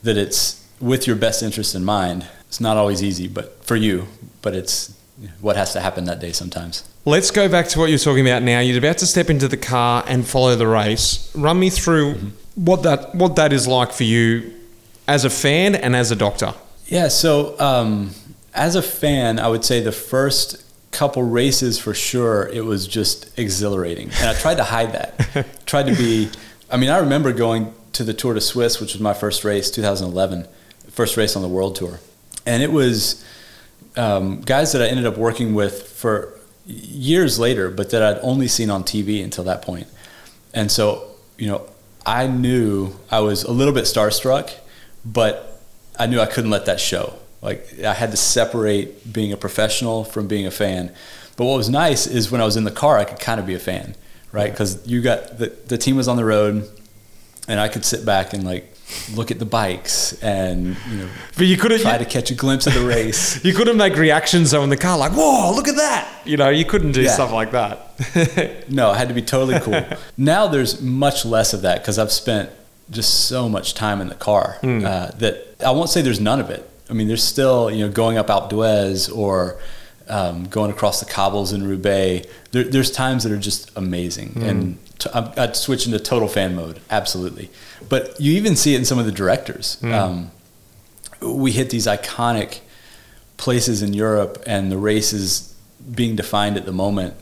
[0.03, 2.27] that it's with your best interest in mind.
[2.49, 4.09] It's not always easy, but for you,
[4.41, 4.99] but it's
[5.41, 6.89] what has to happen that day sometimes.
[7.05, 8.61] Let's go back to what you're talking about now.
[8.61, 11.31] You're about to step into the car and follow the race.
[11.37, 12.65] Run me through mm-hmm.
[12.65, 14.53] what that what that is like for you
[15.07, 16.55] as a fan and as a doctor.
[16.87, 18.11] Yeah, so um,
[18.55, 23.39] as a fan, I would say the first couple races for sure, it was just
[23.39, 25.47] exhilarating, and I tried to hide that.
[25.67, 26.31] tried to be.
[26.71, 29.71] I mean, I remember going to the Tour de Suisse, which was my first race,
[29.71, 30.47] 2011,
[30.91, 32.01] first race on the World Tour,
[32.47, 33.25] and it was
[33.97, 38.49] um, guys that I ended up working with for years later, but that I'd only
[38.49, 39.87] seen on TV until that point.
[40.55, 41.67] And so, you know,
[42.05, 44.53] I knew I was a little bit starstruck,
[45.05, 45.61] but
[45.99, 47.15] I knew I couldn't let that show.
[47.41, 50.95] Like I had to separate being a professional from being a fan.
[51.37, 53.47] But what was nice is when I was in the car, I could kind of
[53.47, 53.97] be a fan,
[54.31, 54.51] right?
[54.51, 56.69] Because you got the the team was on the road,
[57.49, 58.69] and I could sit back and like
[59.15, 62.67] look at the bikes and you know but you couldn't try to catch a glimpse
[62.67, 65.77] of the race you couldn't make reactions though in the car like whoa look at
[65.77, 67.11] that you know you couldn't do yeah.
[67.11, 69.83] stuff like that no i had to be totally cool
[70.17, 72.51] now there's much less of that because i've spent
[72.93, 74.85] just so much time in the car mm.
[74.85, 77.93] uh, that i won't say there's none of it i mean there's still you know
[77.93, 79.59] going up alpe d'huez or
[80.09, 84.43] um, going across the cobbles in Roubaix, there, there's times that are just amazing, mm.
[84.43, 84.79] and
[85.15, 87.51] i I'd switch into total fan mode, absolutely.
[87.89, 89.79] But you even see it in some of the directors.
[89.81, 89.93] Mm.
[89.93, 90.31] Um,
[91.21, 92.61] we hit these iconic
[93.37, 95.55] places in Europe, and the race is
[95.95, 97.15] being defined at the moment.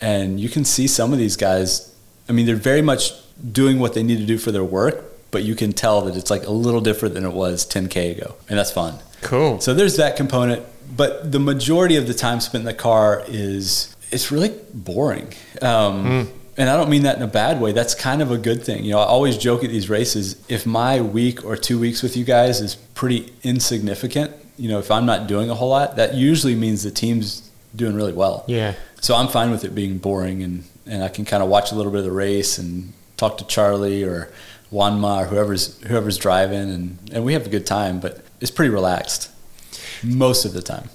[0.00, 1.94] And you can see some of these guys.
[2.28, 3.12] I mean, they're very much
[3.52, 6.30] doing what they need to do for their work, but you can tell that it's
[6.30, 8.98] like a little different than it was 10k ago, and that's fun.
[9.22, 9.60] Cool.
[9.60, 10.64] So there's that component,
[10.96, 15.32] but the majority of the time spent in the car is it's really boring.
[15.62, 16.28] Um, mm
[16.60, 17.72] and I don't mean that in a bad way.
[17.72, 18.84] That's kind of a good thing.
[18.84, 22.18] You know, I always joke at these races if my week or two weeks with
[22.18, 26.14] you guys is pretty insignificant, you know, if I'm not doing a whole lot, that
[26.14, 28.44] usually means the team's doing really well.
[28.46, 28.74] Yeah.
[29.00, 31.74] So I'm fine with it being boring and, and I can kind of watch a
[31.74, 34.30] little bit of the race and talk to Charlie or
[34.72, 38.72] Juanma or whoever's whoever's driving and, and we have a good time, but it's pretty
[38.72, 39.30] relaxed
[40.02, 40.88] most of the time.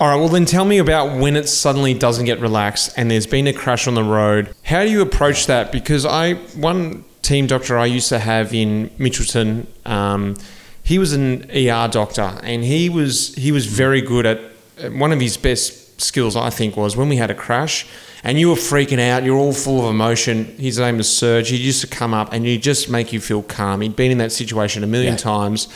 [0.00, 3.26] All right, well, then tell me about when it suddenly doesn't get relaxed and there's
[3.26, 4.54] been a crash on the road.
[4.62, 5.72] How do you approach that?
[5.72, 10.36] Because I, one team doctor I used to have in Mitchelton, um,
[10.84, 15.18] he was an ER doctor and he was, he was very good at one of
[15.18, 17.84] his best skills, I think, was when we had a crash
[18.24, 20.44] and you were freaking out, you're all full of emotion.
[20.58, 21.48] His name was Serge.
[21.50, 23.80] He used to come up and he'd just make you feel calm.
[23.80, 25.18] He'd been in that situation a million yeah.
[25.18, 25.68] times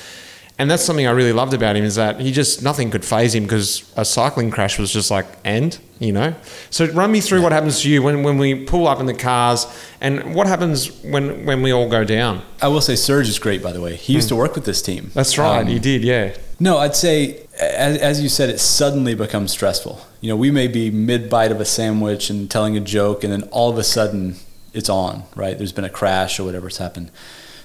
[0.58, 3.34] and that's something I really loved about him is that he just nothing could faze
[3.34, 6.34] him because a cycling crash was just like end, you know.
[6.70, 9.14] So run me through what happens to you when, when we pull up in the
[9.14, 9.66] cars
[10.00, 12.42] and what happens when when we all go down.
[12.60, 13.96] I will say Serge is great by the way.
[13.96, 14.30] He used mm.
[14.30, 15.10] to work with this team.
[15.14, 16.36] That's right, um, he did, yeah.
[16.60, 20.00] No, I'd say as, as you said, it suddenly becomes stressful.
[20.20, 23.32] You know, we may be mid bite of a sandwich and telling a joke, and
[23.32, 24.36] then all of a sudden
[24.72, 25.24] it's on.
[25.34, 25.56] Right?
[25.56, 27.10] There's been a crash or whatever's happened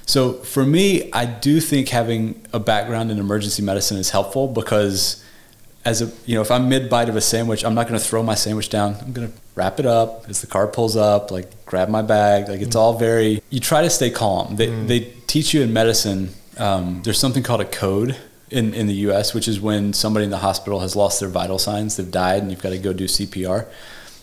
[0.07, 5.21] so for me, I do think having a background in emergency medicine is helpful because
[5.83, 8.05] as a you know, if I'm mid bite of a sandwich, I'm not going to
[8.05, 8.95] throw my sandwich down.
[9.01, 12.47] I'm going to wrap it up as the car pulls up, like grab my bag.
[12.47, 12.79] Like it's mm.
[12.79, 13.43] all very.
[13.49, 14.55] You try to stay calm.
[14.55, 14.87] They mm.
[14.87, 16.29] they teach you in medicine.
[16.57, 18.15] Um, there's something called a code
[18.49, 21.59] in in the U.S., which is when somebody in the hospital has lost their vital
[21.59, 23.67] signs, they've died, and you've got to go do CPR.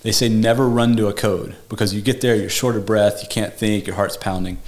[0.03, 3.23] They say never run to a code because you get there, you're short of breath,
[3.23, 4.59] you can't think, your heart's pounding.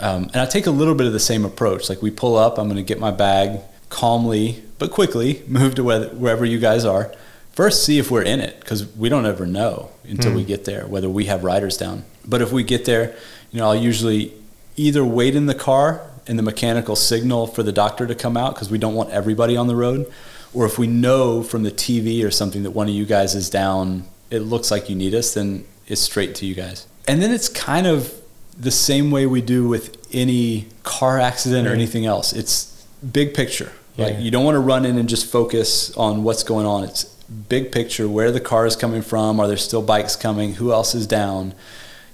[0.00, 1.88] Um, and I take a little bit of the same approach.
[1.88, 5.84] Like we pull up, I'm going to get my bag calmly but quickly, move to
[5.84, 7.12] wherever you guys are.
[7.52, 10.36] First, see if we're in it because we don't ever know until mm.
[10.36, 12.04] we get there whether we have riders down.
[12.26, 13.14] But if we get there,
[13.50, 14.32] you know, I'll usually
[14.76, 18.54] either wait in the car and the mechanical signal for the doctor to come out
[18.54, 20.10] because we don't want everybody on the road,
[20.54, 23.50] or if we know from the TV or something that one of you guys is
[23.50, 26.86] down, it looks like you need us, then it's straight to you guys.
[27.08, 28.14] And then it's kind of
[28.58, 32.32] the same way we do with any car accident or anything else.
[32.32, 33.72] It's big picture.
[33.96, 34.06] Yeah.
[34.06, 36.84] Like you don't want to run in and just focus on what's going on.
[36.84, 37.04] It's
[37.48, 38.08] big picture.
[38.08, 39.40] Where the car is coming from?
[39.40, 40.54] Are there still bikes coming?
[40.54, 41.54] Who else is down?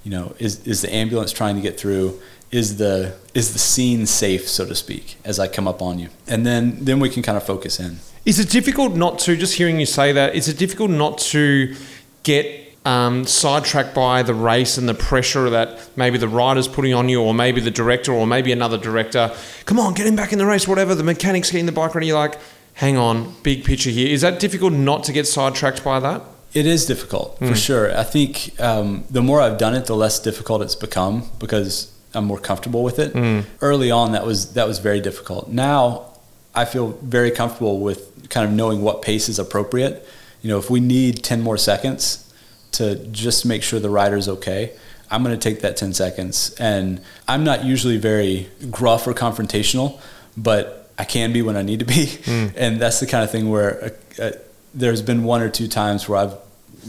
[0.04, 2.20] You know, is is the ambulance trying to get through?
[2.50, 6.08] Is the is the scene safe, so to speak, as I come up on you?
[6.26, 7.98] And then then we can kind of focus in.
[8.24, 10.34] Is it difficult not to just hearing you say that?
[10.34, 11.74] Is it difficult not to
[12.22, 17.08] get um, sidetracked by the race and the pressure that maybe the rider's putting on
[17.08, 19.34] you, or maybe the director, or maybe another director.
[19.66, 20.94] Come on, get him back in the race, whatever.
[20.94, 22.06] The mechanic's getting the bike ready.
[22.06, 22.38] You're like,
[22.74, 24.08] hang on, big picture here.
[24.08, 26.22] Is that difficult not to get sidetracked by that?
[26.54, 27.94] It is difficult for sure.
[27.94, 32.24] I think um, the more I've done it, the less difficult it's become because I'm
[32.24, 33.14] more comfortable with it.
[33.60, 35.48] Early on, that was that was very difficult.
[35.48, 36.06] Now,
[36.54, 40.06] I feel very comfortable with kind of knowing what pace is appropriate.
[40.42, 42.32] You know, if we need ten more seconds
[42.72, 44.72] to just make sure the rider's okay,
[45.10, 46.54] I'm going to take that ten seconds.
[46.58, 50.00] And I'm not usually very gruff or confrontational,
[50.36, 52.18] but I can be when I need to be.
[52.56, 53.84] And that's the kind of thing where.
[53.84, 54.32] Uh, uh,
[54.74, 56.34] there's been one or two times where I've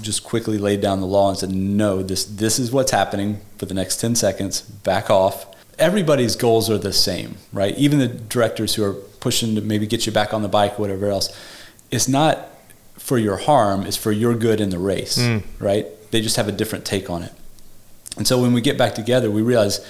[0.02, 3.66] just quickly laid down the law and said, no, this this is what's happening for
[3.66, 4.62] the next 10 seconds.
[4.62, 5.46] Back off.
[5.78, 7.78] Everybody's goals are the same, right?
[7.78, 10.82] Even the directors who are pushing to maybe get you back on the bike, or
[10.82, 11.30] whatever else.
[11.90, 12.50] It's not
[12.98, 15.44] for your harm, it's for your good in the race, mm.
[15.58, 15.88] right?
[16.12, 17.32] They just have a different take on it.
[18.18, 19.86] And so when we get back together, we realize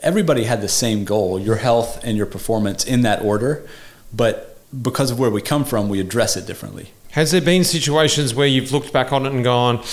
[0.00, 3.68] everybody had the same goal, your health and your performance in that order,
[4.12, 6.92] but because of where we come from, we address it differently.
[7.12, 9.84] Has there been situations where you've looked back on it and gone,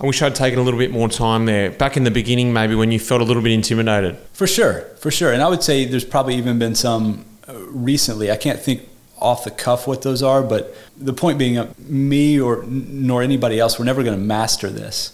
[0.00, 2.74] I wish I'd taken a little bit more time there, back in the beginning, maybe
[2.74, 4.16] when you felt a little bit intimidated?
[4.32, 5.34] For sure, for sure.
[5.34, 8.30] And I would say there's probably even been some uh, recently.
[8.30, 8.88] I can't think
[9.18, 13.60] off the cuff what those are, but the point being, uh, me or nor anybody
[13.60, 15.12] else, we're never going to master this.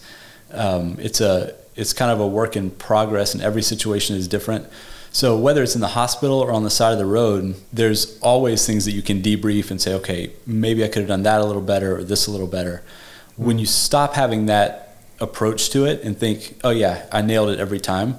[0.51, 4.65] Um, it's a it's kind of a work in progress, and every situation is different.
[5.13, 8.65] So whether it's in the hospital or on the side of the road, there's always
[8.65, 11.45] things that you can debrief and say, okay, maybe I could have done that a
[11.45, 12.83] little better or this a little better.
[13.35, 17.59] When you stop having that approach to it and think, oh yeah, I nailed it
[17.59, 18.17] every time,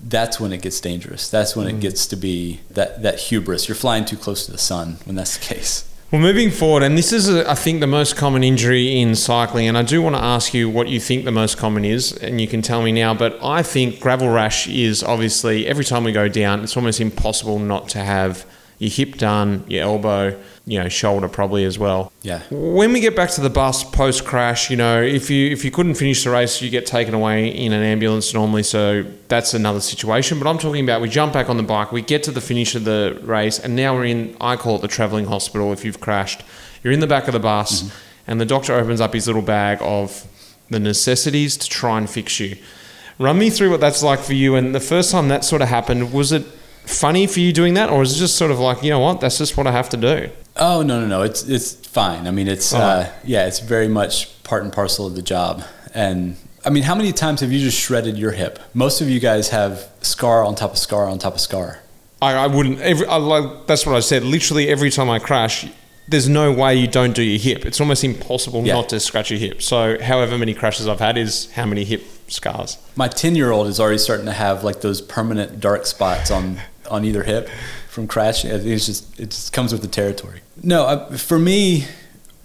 [0.00, 1.28] that's when it gets dangerous.
[1.28, 1.80] That's when it mm-hmm.
[1.80, 3.66] gets to be that, that hubris.
[3.66, 5.92] You're flying too close to the sun when that's the case.
[6.12, 9.76] Well, moving forward, and this is, I think, the most common injury in cycling, and
[9.76, 12.46] I do want to ask you what you think the most common is, and you
[12.46, 13.12] can tell me now.
[13.12, 17.58] But I think gravel rash is obviously every time we go down, it's almost impossible
[17.58, 18.46] not to have
[18.78, 22.12] your hip done, your elbow, you know, shoulder probably as well.
[22.22, 22.42] Yeah.
[22.50, 25.70] When we get back to the bus post crash, you know, if you if you
[25.70, 29.80] couldn't finish the race, you get taken away in an ambulance normally, so that's another
[29.80, 30.40] situation.
[30.40, 32.74] But I'm talking about we jump back on the bike, we get to the finish
[32.74, 36.00] of the race, and now we're in I call it the travelling hospital if you've
[36.00, 36.42] crashed.
[36.82, 37.96] You're in the back of the bus mm-hmm.
[38.26, 40.26] and the doctor opens up his little bag of
[40.68, 42.56] the necessities to try and fix you.
[43.18, 45.68] Run me through what that's like for you and the first time that sort of
[45.68, 46.44] happened, was it
[46.86, 49.20] funny for you doing that or is it just sort of like, you know what,
[49.20, 50.30] that's just what I have to do?
[50.58, 51.20] Oh no no no!
[51.20, 52.26] It's it's fine.
[52.26, 55.62] I mean, it's uh, yeah, it's very much part and parcel of the job.
[55.92, 58.58] And I mean, how many times have you just shredded your hip?
[58.72, 61.80] Most of you guys have scar on top of scar on top of scar.
[62.22, 62.80] I, I wouldn't.
[62.80, 64.22] Every, I, like, that's what I said.
[64.24, 65.66] Literally every time I crash,
[66.08, 67.66] there's no way you don't do your hip.
[67.66, 68.72] It's almost impossible Yeah.
[68.76, 69.60] not to scratch your hip.
[69.60, 72.78] So, however many crashes I've had is how many hip scars.
[72.96, 76.60] My ten year old is already starting to have like those permanent dark spots on
[76.86, 77.48] on either hip
[77.88, 78.50] from crashing.
[78.50, 80.40] It's just it just comes with the territory.
[80.62, 81.86] No, I, for me,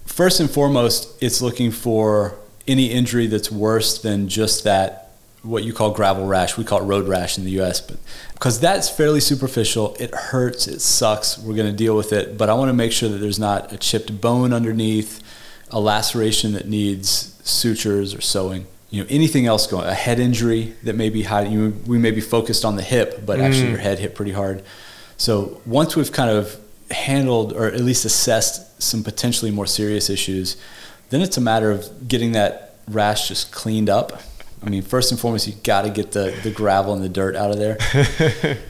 [0.05, 2.35] first and foremost, it's looking for
[2.67, 5.01] any injury that's worse than just that
[5.43, 6.57] what you call gravel rash.
[6.57, 7.97] We call it road rash in the U.S., but
[8.33, 11.37] because that's fairly superficial, it hurts, it sucks.
[11.37, 13.71] We're going to deal with it, but I want to make sure that there's not
[13.71, 15.21] a chipped bone underneath,
[15.71, 18.67] a laceration that needs sutures or sewing.
[18.91, 21.53] You know, anything else going, a head injury that may be hiding.
[21.53, 23.71] You, we may be focused on the hip, but actually mm.
[23.71, 24.63] your head hit pretty hard.
[25.17, 26.59] So once we've kind of
[26.91, 30.57] handled or at least assessed some potentially more serious issues,
[31.09, 34.21] then it's a matter of getting that rash just cleaned up.
[34.63, 37.35] I mean, first and foremost, you got to get the, the gravel and the dirt
[37.35, 37.77] out of there.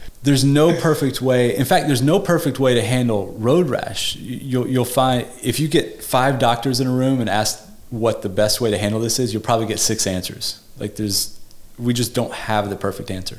[0.23, 1.55] there's no perfect way.
[1.55, 4.15] In fact, there's no perfect way to handle road rash.
[4.15, 8.29] You'll, you'll find if you get five doctors in a room and ask what the
[8.29, 10.59] best way to handle this is, you'll probably get six answers.
[10.79, 11.39] Like there's,
[11.77, 13.37] we just don't have the perfect answer.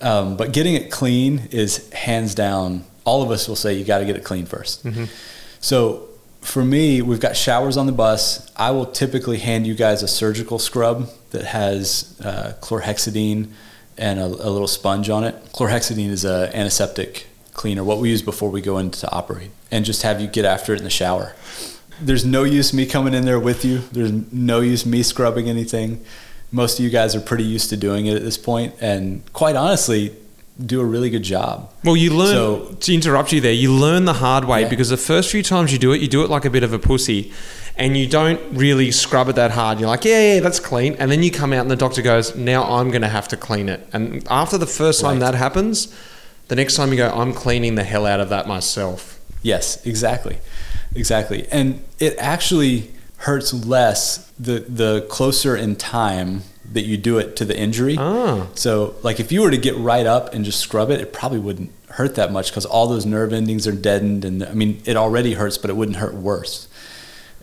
[0.00, 2.84] Um, but getting it clean is hands down.
[3.04, 5.08] All of us will say you got to get it clean 1st
[5.60, 6.08] So
[6.40, 8.50] for me, we've got showers on the bus.
[8.56, 13.50] I will typically hand you guys a surgical scrub that has uh, chlorhexidine
[13.96, 15.34] and a, a little sponge on it.
[15.52, 19.84] Chlorhexidine is a antiseptic cleaner, what we use before we go in to operate, and
[19.84, 21.34] just have you get after it in the shower.
[22.00, 23.78] There's no use me coming in there with you.
[23.92, 26.04] There's no use me scrubbing anything.
[26.52, 29.56] Most of you guys are pretty used to doing it at this point, and quite
[29.56, 30.14] honestly,
[30.64, 31.70] do a really good job.
[31.84, 33.52] Well, you learn So- to interrupt you there.
[33.52, 34.68] You learn the hard way Yeah.
[34.68, 36.72] because the first few times you do it, you do it like a bit of
[36.72, 37.32] a pussy,
[37.76, 39.78] and you don't really scrub it that hard.
[39.78, 42.34] You're like, yeah, yeah, that's clean, and then you come out and the doctor goes,
[42.34, 43.86] now I'm going to have to clean it.
[43.92, 45.32] And after the first time Right.
[45.32, 45.88] that happens,
[46.48, 49.18] the next time you go, I'm cleaning the hell out of that myself.
[49.42, 50.38] Yes, exactly.
[50.98, 51.46] Exactly.
[51.50, 56.42] And it actually hurts less the the closer in time
[56.72, 57.96] that you do it to the injury.
[57.98, 58.46] Ah.
[58.54, 61.38] So, like if you were to get right up and just scrub it, it probably
[61.38, 64.96] wouldn't hurt that much because all those nerve endings are deadened, and I mean it
[64.96, 66.68] already hurts, but it wouldn't hurt worse.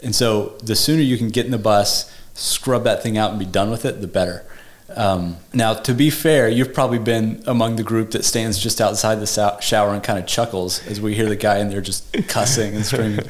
[0.03, 3.39] And so, the sooner you can get in the bus, scrub that thing out, and
[3.39, 4.45] be done with it, the better.
[4.89, 9.15] Um, now, to be fair, you've probably been among the group that stands just outside
[9.15, 12.75] the shower and kind of chuckles as we hear the guy in there just cussing
[12.75, 13.25] and screaming.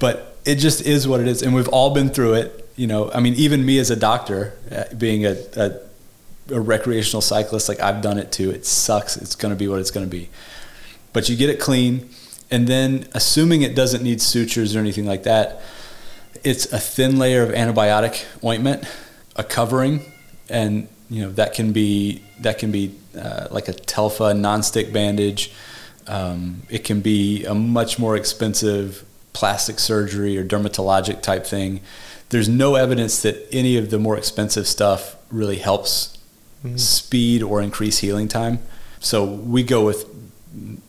[0.00, 2.68] But it just is what it is, and we've all been through it.
[2.76, 5.80] You know, I mean, even me as a doctor, uh, being a, a,
[6.50, 8.50] a recreational cyclist, like I've done it too.
[8.50, 9.16] It sucks.
[9.16, 10.28] It's going to be what it's going to be.
[11.12, 12.10] But you get it clean,
[12.50, 15.62] and then assuming it doesn't need sutures or anything like that,
[16.44, 18.84] it's a thin layer of antibiotic ointment,
[19.36, 20.00] a covering,
[20.48, 25.52] and you know that can be that can be uh, like a Telfa nonstick bandage.
[26.06, 31.80] Um, it can be a much more expensive plastic surgery or dermatologic type thing.
[32.28, 36.16] There's no evidence that any of the more expensive stuff really helps
[36.64, 36.78] Mm-hmm.
[36.78, 38.58] speed or increase healing time.
[38.98, 40.06] So we go with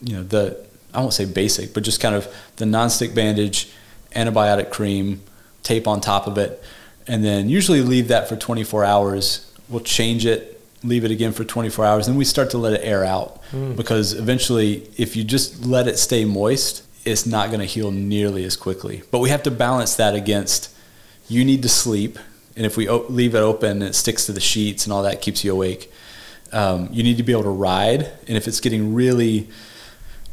[0.01, 3.69] you know the I won't say basic, but just kind of the nonstick bandage,
[4.15, 5.21] antibiotic cream,
[5.63, 6.63] tape on top of it,
[7.05, 9.51] and then usually leave that for 24 hours.
[9.69, 12.81] We'll change it, leave it again for 24 hours, then we start to let it
[12.83, 13.41] air out
[13.75, 18.43] because eventually, if you just let it stay moist, it's not going to heal nearly
[18.43, 19.01] as quickly.
[19.11, 20.69] But we have to balance that against
[21.29, 22.17] you need to sleep,
[22.55, 25.03] and if we o- leave it open, and it sticks to the sheets and all
[25.03, 25.91] that keeps you awake.
[26.53, 29.49] Um, you need to be able to ride, and if it's getting really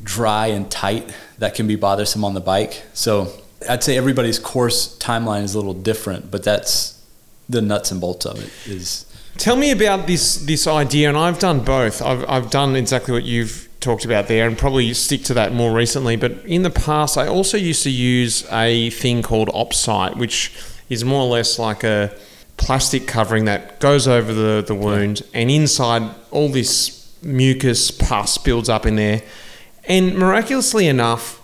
[0.03, 2.83] dry and tight, that can be bothersome on the bike.
[2.93, 3.33] So
[3.69, 7.01] I'd say everybody's course timeline is a little different, but that's
[7.49, 8.51] the nuts and bolts of it.
[8.67, 9.07] Is
[9.37, 12.01] Tell me about this this idea, and I've done both.
[12.01, 15.73] I've I've done exactly what you've talked about there, and probably stick to that more
[15.73, 16.17] recently.
[16.17, 20.57] But in the past, I also used to use a thing called Opsite, which
[20.89, 22.17] is more or less like a
[22.57, 28.69] plastic covering that goes over the the wound, and inside all this mucus pus builds
[28.69, 29.23] up in there.
[29.87, 31.43] And miraculously enough,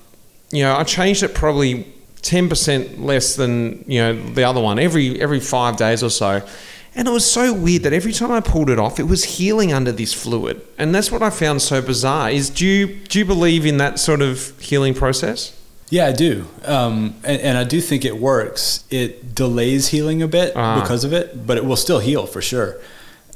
[0.51, 1.87] you know, I changed it probably
[2.23, 6.47] ten percent less than you know the other one every every five days or so.
[6.95, 9.73] And it was so weird that every time I pulled it off, it was healing
[9.73, 12.31] under this fluid, and that's what I found so bizarre.
[12.31, 15.57] Is do you do you believe in that sort of healing process?
[15.89, 18.85] Yeah, I do, um, and, and I do think it works.
[18.91, 20.81] It delays healing a bit Ah.
[20.81, 22.77] because of it, but it will still heal for sure.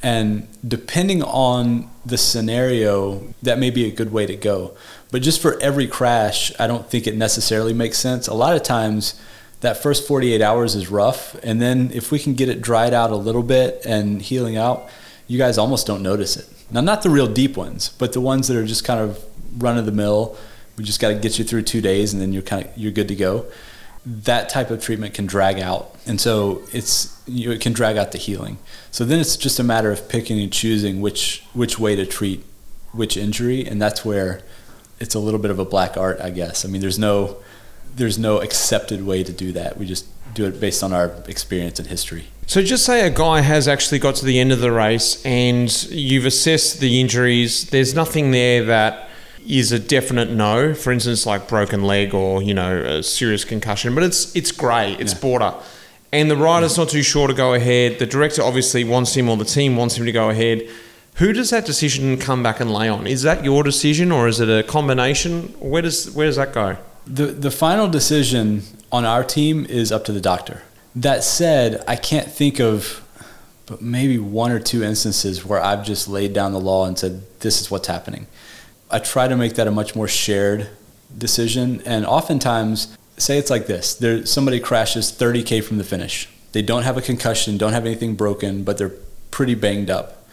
[0.03, 4.77] And depending on the scenario, that may be a good way to go.
[5.11, 8.27] But just for every crash, I don't think it necessarily makes sense.
[8.29, 9.15] A lot of times,
[9.65, 13.11] that first 48 hours is rough, and then if we can get it dried out
[13.11, 14.89] a little bit and healing out,
[15.27, 16.49] you guys almost don't notice it.
[16.71, 19.25] Now, not the real deep ones, but the ones that are just kind of
[19.59, 20.37] run of the mill.
[20.77, 22.93] We just got to get you through two days, and then you're kind of you're
[22.93, 23.47] good to go.
[24.05, 28.13] That type of treatment can drag out, and so it's you it can drag out
[28.13, 28.59] the healing.
[28.91, 32.45] So then it's just a matter of picking and choosing which which way to treat
[32.93, 34.43] which injury, and that's where
[35.01, 36.65] it's a little bit of a black art, I guess.
[36.65, 37.39] I mean, there's no
[37.97, 39.77] there's no accepted way to do that.
[39.79, 42.25] We just do it based on our experience and history.
[42.47, 45.71] So just say a guy has actually got to the end of the race, and
[45.91, 47.71] you've assessed the injuries.
[47.71, 49.09] There's nothing there that
[49.47, 50.75] is a definite no.
[50.75, 54.93] For instance, like broken leg or you know a serious concussion, but it's it's grey,
[54.99, 55.21] it's Yeah.
[55.21, 55.55] border,
[56.13, 57.99] and the rider's not too sure to go ahead.
[57.99, 60.69] The director obviously wants him, or the team wants him to go ahead.
[61.17, 63.07] Who does that decision come back and lay on?
[63.07, 65.55] Is that your decision, or is it a combination?
[65.61, 66.77] Where does where does that go?
[67.07, 70.63] The the final decision on our team is up to the doctor.
[70.95, 73.05] That said, I can't think of
[73.67, 77.23] but maybe one or two instances where I've just laid down the law and said
[77.41, 78.27] this is what's happening.
[78.91, 80.69] I try to make that a much more shared
[81.17, 83.95] decision and oftentimes say it's like this.
[83.95, 86.29] There somebody crashes 30k from the finish.
[86.53, 88.95] They don't have a concussion, don't have anything broken, but they're
[89.31, 90.27] pretty banged up.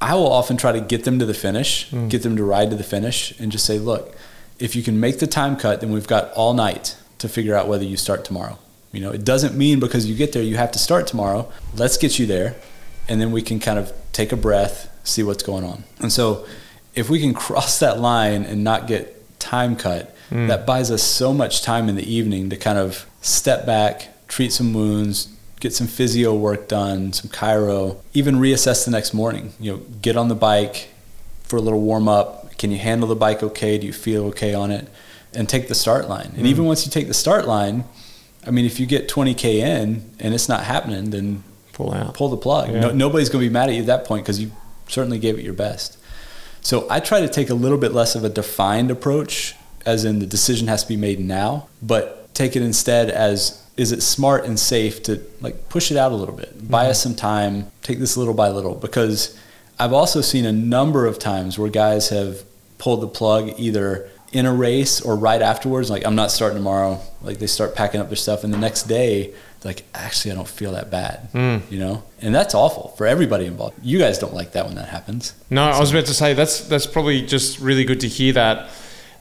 [0.00, 2.10] I will often try to get them to the finish, mm.
[2.10, 4.14] get them to ride to the finish, and just say, look,
[4.58, 7.68] if you can make the time cut, then we've got all night to figure out
[7.68, 8.58] whether you start tomorrow.
[8.92, 11.50] You know, it doesn't mean because you get there you have to start tomorrow.
[11.74, 12.54] Let's get you there,
[13.08, 15.84] and then we can kind of take a breath, see what's going on.
[15.98, 16.46] And so,
[16.94, 20.46] if we can cross that line and not get time cut, hmm.
[20.46, 24.52] that buys us so much time in the evening to kind of step back, treat
[24.52, 25.28] some wounds,
[25.60, 29.52] get some physio work done, some chiro, even reassess the next morning.
[29.58, 30.88] You know, get on the bike
[31.42, 32.43] for a little warm up.
[32.58, 33.78] Can you handle the bike okay?
[33.78, 34.88] Do you feel okay on it?
[35.32, 36.32] And take the start line.
[36.36, 36.68] And even mm.
[36.68, 37.84] once you take the start line,
[38.46, 41.42] I mean, if you get 20k in and it's not happening, then
[41.72, 42.14] Pull out.
[42.14, 42.70] pull the plug.
[42.70, 42.80] Yeah.
[42.80, 44.52] No, nobody's going to be mad at you at that point because you
[44.86, 45.98] certainly gave it your best.
[46.60, 50.20] So I try to take a little bit less of a defined approach, as in
[50.20, 54.44] the decision has to be made now, but take it instead as is it smart
[54.44, 56.90] and safe to like push it out a little bit, buy mm-hmm.
[56.90, 58.74] us some time, take this little by little?
[58.76, 59.38] Because
[59.78, 62.44] I've also seen a number of times where guys have
[62.78, 67.00] pulled the plug either in a race or right afterwards, like I'm not starting tomorrow.
[67.22, 69.32] Like they start packing up their stuff, and the next day,
[69.64, 71.28] like actually I don't feel that bad,
[71.70, 73.76] you know, and that's awful for everybody involved.
[73.82, 75.34] You guys don't like that when that happens.
[75.50, 78.70] No, I was about to say that's that's probably just really good to hear that,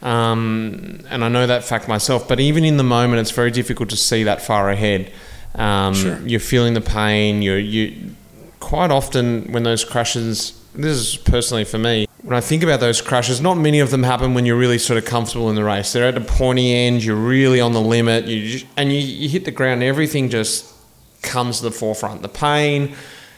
[0.01, 2.27] um, and I know that fact myself.
[2.27, 5.11] But even in the moment, it's very difficult to see that far ahead.
[5.55, 6.19] Um, Sure.
[6.25, 7.41] You're feeling the pain.
[7.41, 8.15] You're you
[8.63, 10.59] quite often when those crashes.
[10.73, 12.07] This is personally for me.
[12.23, 14.97] When I think about those crashes, not many of them happen when you're really sort
[14.97, 15.91] of comfortable in the race.
[15.93, 17.03] They're at the pointy end.
[17.03, 18.25] You're really on the limit.
[18.25, 19.83] You just, and you, you hit the ground.
[19.83, 20.73] Everything just
[21.21, 22.21] comes to the forefront.
[22.21, 22.95] The pain,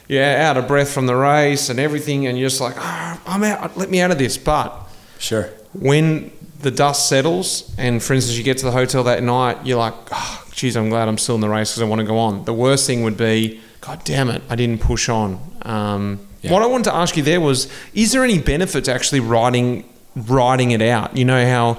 [0.07, 3.43] yeah, out of breath from the race and everything, and you're just like, oh, I'm
[3.43, 3.75] out.
[3.75, 4.37] Let me out of this.
[4.37, 4.71] But
[5.17, 5.49] Sure.
[5.73, 9.77] when the dust settles, and for instance, you get to the hotel that night, you're
[9.79, 12.17] like, oh, geez, I'm glad I'm still in the race because I want to go
[12.17, 12.45] on.
[12.45, 15.39] The worst thing would be, God damn it, I didn't push on.
[15.63, 16.51] Um, Yeah.
[16.51, 19.83] What I wanted to ask you there was, is there any benefit to actually riding
[20.15, 21.17] riding it out?
[21.17, 21.77] You know how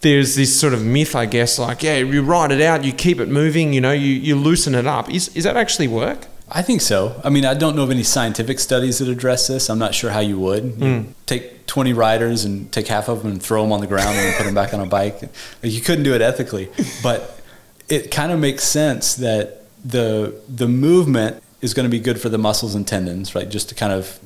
[0.00, 3.20] there's this sort of myth, I guess, like yeah, you ride it out, you keep
[3.20, 5.10] it moving, you know, you, you loosen it up.
[5.10, 6.26] Is is that actually work?
[6.52, 7.20] I think so.
[7.22, 9.70] I mean, I don't know of any scientific studies that address this.
[9.70, 10.64] I'm not sure how you would.
[10.80, 14.16] You take 20 riders and take half of them and throw them on the ground
[14.18, 15.22] and put them back on a bike.
[15.22, 15.30] Like,
[15.72, 16.68] you couldn't do it ethically.
[17.04, 17.40] But
[17.88, 22.28] it kind of makes sense that the the movement is going to be good for
[22.28, 23.48] the muscles and tendons, right?
[23.48, 24.18] Just to kind of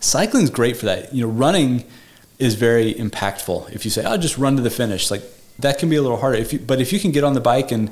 [0.00, 1.14] cycling is great for that.
[1.14, 1.84] You know, running
[2.38, 3.72] is very impactful.
[3.72, 5.22] If you say, "I'll "Oh, just run to the finish," like
[5.58, 6.38] that can be a little harder.
[6.38, 7.90] If you, but if you can get on the bike and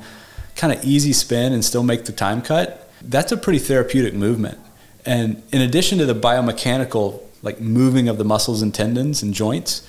[0.55, 4.57] kind of easy spin and still make the time cut, that's a pretty therapeutic movement.
[5.05, 9.81] And in addition to the biomechanical, like moving of the muscles and tendons and joints,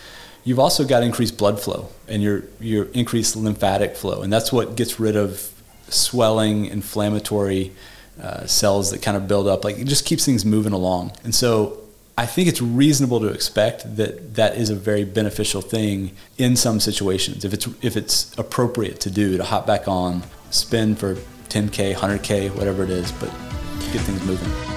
[0.44, 4.76] you've also got increased blood flow and your your increased lymphatic flow, and that's what
[4.76, 5.49] gets rid of
[5.90, 7.72] swelling, inflammatory
[8.20, 9.64] uh, cells that kind of build up.
[9.64, 11.12] Like it just keeps things moving along.
[11.24, 11.80] And so
[12.18, 16.80] I think it's reasonable to expect that that is a very beneficial thing in some
[16.80, 17.44] situations.
[17.44, 21.14] If it's if it's appropriate to do to hop back on, spin for
[21.48, 23.30] 10k, 100k, whatever it is, but
[23.92, 24.69] get things moving.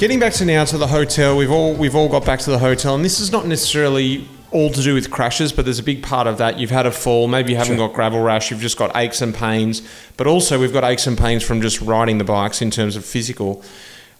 [0.00, 2.58] Getting back to now to the hotel, we've all we've all got back to the
[2.58, 6.02] hotel, and this is not necessarily all to do with crashes, but there's a big
[6.02, 6.58] part of that.
[6.58, 9.34] You've had a fall, maybe you haven't got gravel rash, you've just got aches and
[9.34, 9.86] pains,
[10.16, 13.04] but also we've got aches and pains from just riding the bikes in terms of
[13.04, 13.62] physical.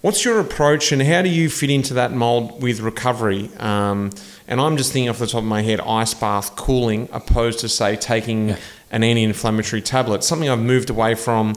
[0.02, 3.48] What's your approach, and how do you fit into that mold with recovery?
[3.56, 4.10] Um,
[4.48, 7.70] and I'm just thinking off the top of my head, ice bath, cooling, opposed to
[7.70, 8.50] say taking
[8.90, 10.24] an anti-inflammatory tablet.
[10.24, 11.54] Something I've moved away from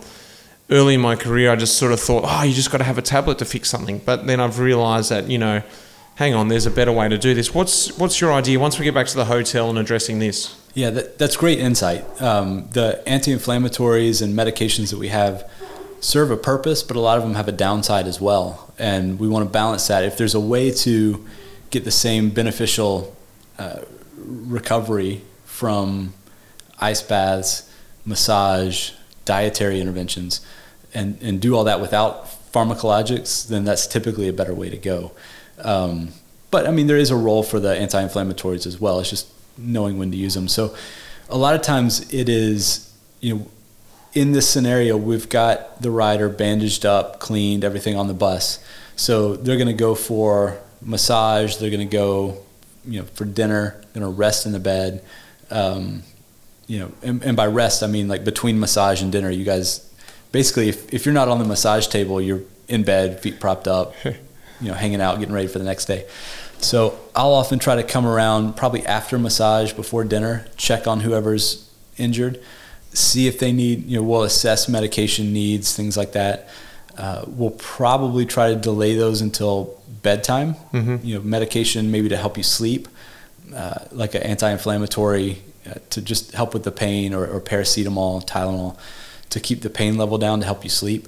[0.74, 2.97] early in my career, I just sort of thought, oh, you just got to have
[2.97, 3.99] a tablet to fix something.
[3.99, 5.61] But then I've realised that you know,
[6.15, 7.53] hang on, there's a better way to do this.
[7.53, 10.59] What's what's your idea once we get back to the hotel and addressing this?
[10.74, 12.03] Yeah, that, that's great insight.
[12.19, 15.47] Um, the anti-inflammatories and medications that we have
[15.99, 19.28] serve a purpose, but a lot of them have a downside as well, and we
[19.28, 20.03] want to balance that.
[20.03, 21.26] If there's a way to
[21.69, 23.15] get the same beneficial
[23.59, 23.82] uh,
[24.17, 26.13] recovery from
[26.80, 27.69] ice baths,
[28.03, 28.91] massage,
[29.26, 30.41] dietary interventions,
[30.94, 35.12] and, and do all that without pharmacologics, then that's typically a better way to go.
[35.60, 36.10] Um,
[36.52, 39.00] but I mean, there is a role for the anti-inflammatories as well.
[39.00, 39.28] It's just
[39.58, 40.48] knowing when to use them.
[40.48, 40.76] So
[41.30, 43.48] a lot of times it is, you know,
[44.14, 48.64] in this scenario, we've got the rider bandaged up, cleaned, everything on the bus.
[48.96, 51.56] So they're going to go for massage.
[51.56, 52.38] They're going to go,
[52.86, 53.82] you know, for dinner.
[53.94, 55.04] Going to rest in the bed.
[55.50, 56.04] Um,
[56.68, 59.30] you know, and, and by rest I mean like between massage and dinner.
[59.30, 59.91] You guys,
[60.34, 63.93] basically, if if you're not on the massage table, you're in bed, feet propped up,
[64.03, 66.05] you know, hanging out, getting ready for the next day.
[66.57, 71.69] So I'll often try to come around probably after massage, before dinner, check on whoever's
[71.97, 72.41] injured,
[72.93, 76.47] see if they need, you know, we'll assess medication needs, things like that.
[76.97, 80.55] Uh, we'll probably try to delay those until bedtime.
[81.03, 82.88] You know, medication maybe to help you sleep,
[83.53, 88.77] uh, like an anti-inflammatory uh, to just help with the pain, or, or paracetamol, Tylenol,
[89.34, 91.07] to keep the pain level down to help you sleep.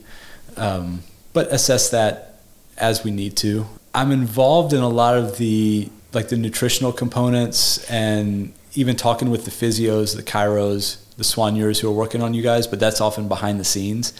[0.57, 2.39] Um, but assess that
[2.78, 3.67] as we need to.
[3.93, 9.45] I'm involved in a lot of the like the nutritional components and even talking with
[9.45, 13.28] the physios, the chiros, the soigneurs who are working on you guys, but that's often
[13.28, 14.13] behind the scenes.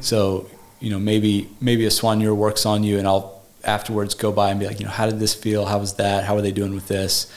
[0.00, 0.48] So,
[0.80, 4.58] you know, maybe maybe a soigneur works on you and I'll afterwards go by and
[4.58, 5.66] be like, you know, how did this feel?
[5.66, 6.24] How was that?
[6.24, 7.30] How are they doing with this?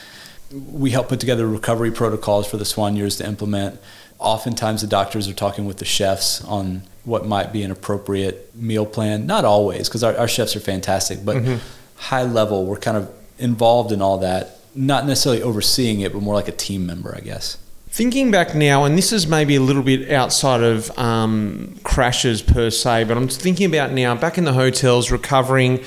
[0.54, 3.80] we help put together recovery protocols for the soigneurs to implement.
[4.18, 8.86] Oftentimes, the doctors are talking with the chefs on what might be an appropriate meal
[8.86, 9.26] plan.
[9.26, 11.56] Not always, because our, our, chefs are fantastic, but mm-hmm.
[11.96, 14.58] high level, we're kind of involved in all that.
[14.74, 17.58] Not necessarily overseeing it, but more like a team member, I guess.
[17.88, 22.70] Thinking back now, and this is maybe a little bit outside of um, crashes per
[22.70, 25.84] se, but I'm thinking about now back in the hotels recovering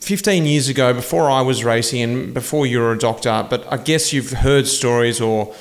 [0.00, 3.76] 15 years ago, before I was racing and before you were a doctor, but I
[3.76, 5.54] guess you've heard stories or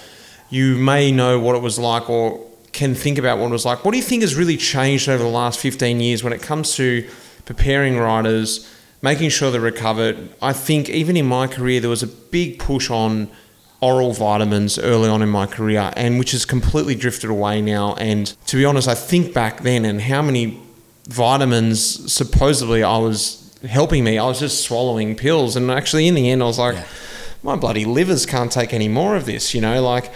[0.50, 3.84] you may know what it was like or can think about what it was like.
[3.84, 6.76] What do you think has really changed over the last 15 years when it comes
[6.76, 7.08] to
[7.46, 8.72] preparing riders,
[9.02, 10.30] making sure they're recovered?
[10.42, 13.30] I think even in my career, there was a big push on
[13.82, 17.96] oral vitamins early on in my career, and which has completely drifted away now.
[17.96, 20.62] And to be honest, I think back then and how many
[21.08, 24.18] vitamins supposedly I was helping me.
[24.18, 26.86] I was just swallowing pills, and actually, in the end, I was like, yeah.
[27.44, 29.54] my bloody livers can't take any more of this.
[29.54, 30.12] You know, like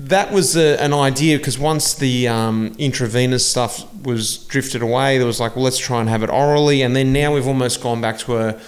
[0.00, 5.26] that was a, an idea because once the um, intravenous stuff was drifted away, there
[5.26, 8.00] was like, well, let's try and have it orally, and then now we've almost gone
[8.00, 8.60] back to a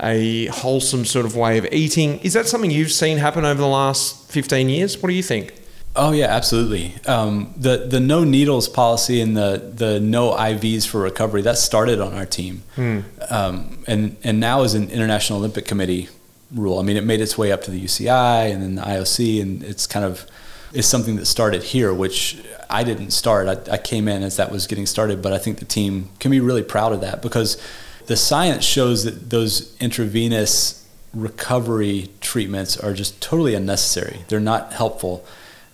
[0.00, 2.18] a wholesome sort of way of eating.
[2.18, 4.98] Is that something you've seen happen over the last 15 years?
[4.98, 5.54] What do you think?
[5.98, 6.94] Oh yeah, absolutely.
[7.06, 12.00] Um, the the no needles policy and the the no IVs for recovery that started
[12.00, 13.00] on our team, hmm.
[13.30, 16.10] um, and and now is an International Olympic Committee
[16.54, 16.78] rule.
[16.78, 19.62] I mean, it made its way up to the UCI and then the IOC, and
[19.62, 20.26] it's kind of
[20.72, 23.48] is something that started here, which I didn't start.
[23.48, 26.30] I, I came in as that was getting started, but I think the team can
[26.30, 27.60] be really proud of that because
[28.06, 34.24] the science shows that those intravenous recovery treatments are just totally unnecessary.
[34.28, 35.24] They're not helpful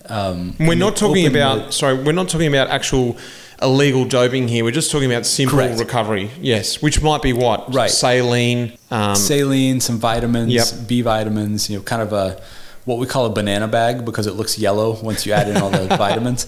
[0.06, 2.02] um, we're not talking about the, sorry.
[2.02, 3.16] We're not talking about actual
[3.60, 4.64] illegal doping here.
[4.64, 5.78] We're just talking about simple correct.
[5.78, 6.30] recovery.
[6.40, 10.66] Yes, which might be what right saline, um, saline, some vitamins, yep.
[10.86, 11.70] B vitamins.
[11.70, 12.42] You know, kind of a
[12.84, 15.70] what we call a banana bag because it looks yellow once you add in all
[15.70, 16.46] the vitamins.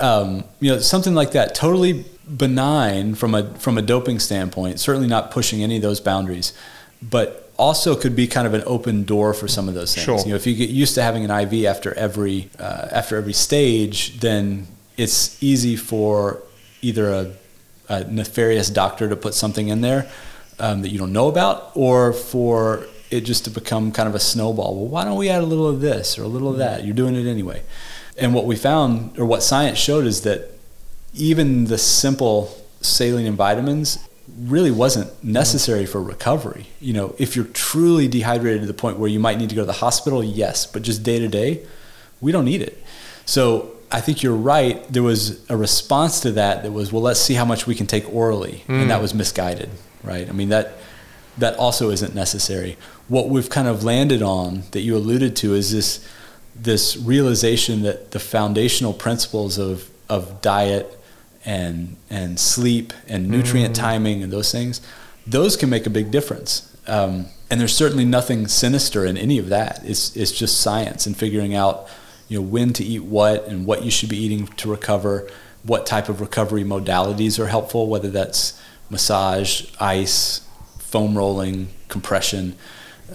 [0.00, 1.54] Um, you know, something like that.
[1.54, 2.04] Totally
[2.36, 4.80] benign from a from a doping standpoint.
[4.80, 6.52] Certainly not pushing any of those boundaries,
[7.00, 10.04] but also could be kind of an open door for some of those things.
[10.04, 10.18] Sure.
[10.18, 13.32] You know, if you get used to having an IV after every uh, after every
[13.32, 14.66] stage, then
[14.96, 16.42] it's easy for
[16.80, 17.32] either a,
[17.88, 20.10] a, nefarious doctor to put something in there
[20.58, 24.20] um, that you don't know about, or for it just to become kind of a
[24.20, 24.76] snowball.
[24.76, 26.84] Well, why don't we add a little of this or a little of that?
[26.84, 27.62] You're doing it anyway.
[28.16, 30.50] And what we found, or what science showed, is that
[31.14, 33.98] even the simple saline and vitamins
[34.38, 36.66] really wasn't necessary for recovery.
[36.80, 39.62] You know, if you're truly dehydrated to the point where you might need to go
[39.62, 41.66] to the hospital, yes, but just day to day,
[42.20, 42.82] we don't need it.
[43.24, 44.86] So I think you're right.
[44.92, 47.86] There was a response to that that was, well, let's see how much we can
[47.86, 48.80] take orally, mm.
[48.80, 49.02] and that mm.
[49.02, 49.70] was misguided,
[50.02, 50.28] right?
[50.28, 50.78] I mean that
[51.38, 52.76] that also isn't necessary.
[53.12, 56.08] What we've kind of landed on that you alluded to is this
[56.56, 60.98] this realization that the foundational principles of of diet
[61.44, 63.80] and and sleep and nutrient mm.
[63.80, 64.80] timing and those things,
[65.26, 66.74] those can make a big difference.
[66.86, 69.82] Um, and there's certainly nothing sinister in any of that.
[69.84, 71.86] It's it's just science and figuring out
[72.28, 75.28] you know when to eat what and what you should be eating to recover,
[75.64, 78.58] what type of recovery modalities are helpful, whether that's
[78.88, 80.48] massage, ice,
[80.78, 82.56] foam rolling, compression.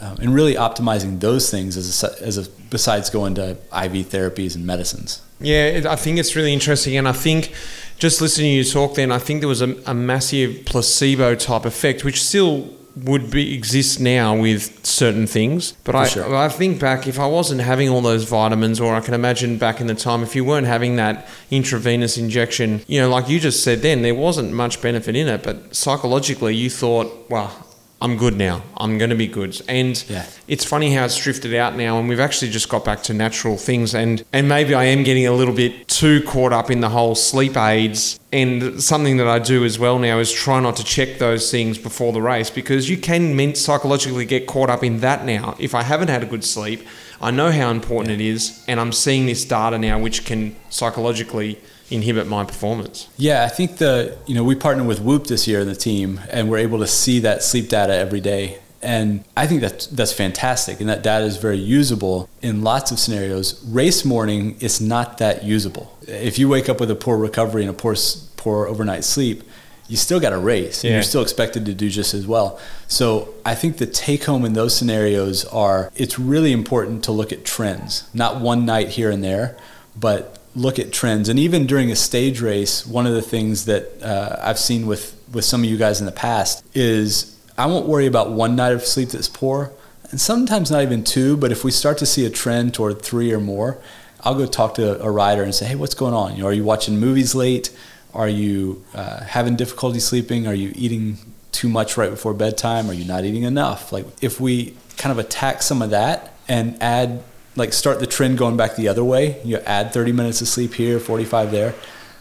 [0.02, 4.56] Um, and really optimizing those things as a, as a, besides going to IV therapies
[4.56, 5.22] and medicines.
[5.40, 7.54] Yeah, I think it's really interesting, and I think
[8.00, 11.66] just listening to you talk, then I think there was a, a massive placebo type
[11.66, 12.74] effect, which still
[13.04, 15.74] would be exist now with certain things.
[15.84, 16.36] But I, sure.
[16.36, 19.80] I think back if I wasn't having all those vitamins, or I can imagine back
[19.80, 23.64] in the time if you weren't having that intravenous injection, you know, like you just
[23.64, 25.44] said, then there wasn't much benefit in it.
[25.44, 27.67] But psychologically, you thought, well,
[28.00, 28.62] I'm good now.
[28.76, 29.60] I'm going to be good.
[29.68, 30.28] And yeah.
[30.48, 33.58] it's funny how it's drifted out now, and we've actually just got back to natural
[33.58, 33.96] things.
[33.96, 37.16] And and maybe I am getting a little bit too caught up in the whole
[37.16, 38.20] sleep aids.
[38.32, 41.78] And something that I do as well now is try not to check those things
[41.78, 45.56] before the race because you can psychologically get caught up in that now.
[45.60, 46.86] If I haven't had a good sleep,
[47.22, 51.60] I know how important it is, and I'm seeing this data now, which can psychologically
[51.90, 53.10] inhibit my performance.
[53.18, 56.20] Yeah, I think the you know we partnered with Whoop this year in the team,
[56.30, 58.60] and we're able to see that sleep data every day.
[58.82, 63.00] And I think that that's fantastic, and that data is very usable in lots of
[63.00, 63.64] scenarios.
[63.66, 65.98] Race morning is not that usable.
[66.08, 67.96] If you wake up with a poor recovery and a poor
[68.36, 69.44] poor overnight sleep,
[69.88, 70.84] you still got to race.
[70.84, 70.94] Yeah.
[70.94, 72.60] You're still expected to do just as well.
[72.88, 77.32] So I think the take home in those scenarios are it's really important to look
[77.32, 79.58] at trends, not one night here and there,
[79.96, 81.30] but look at trends.
[81.30, 85.16] And even during a stage race, one of the things that uh, I've seen with,
[85.32, 88.74] with some of you guys in the past is I won't worry about one night
[88.74, 89.72] of sleep that's poor.
[90.12, 91.38] and sometimes not even two.
[91.38, 93.78] But if we start to see a trend toward three or more,
[94.22, 96.36] I'll go talk to a rider and say, "Hey, what's going on?
[96.36, 97.70] You know, are you watching movies late?
[98.14, 100.48] Are you uh, having difficulty sleeping?
[100.48, 101.18] Are you eating
[101.52, 102.90] too much right before bedtime?
[102.90, 106.82] Are you not eating enough?" Like if we kind of attack some of that and
[106.82, 107.24] add,
[107.56, 109.42] like, start the trend going back the other way.
[109.44, 111.76] You add 30 minutes of sleep here, 45 there.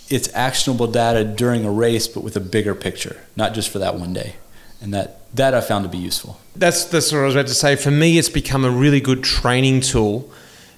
[0.08, 3.96] It's actionable data during a race, but with a bigger picture, not just for that
[3.96, 4.36] one day.
[4.80, 6.38] And that that I found to be useful.
[6.54, 7.76] That's that's what I was about to say.
[7.76, 10.30] For me, it's become a really good training tool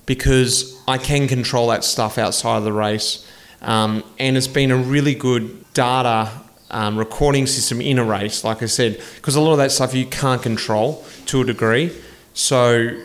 [0.06, 3.27] because I can control that stuff outside of the race,
[3.62, 6.30] um, and it's been a really good data
[6.70, 8.44] um, recording system in a race.
[8.44, 11.92] Like I said, because a lot of that stuff you can't control to a degree,
[12.34, 12.96] so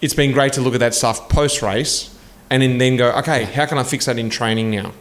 [0.00, 2.16] it's been great to look at that stuff post race,
[2.50, 4.92] and then, then go, okay, how can I fix that in training now?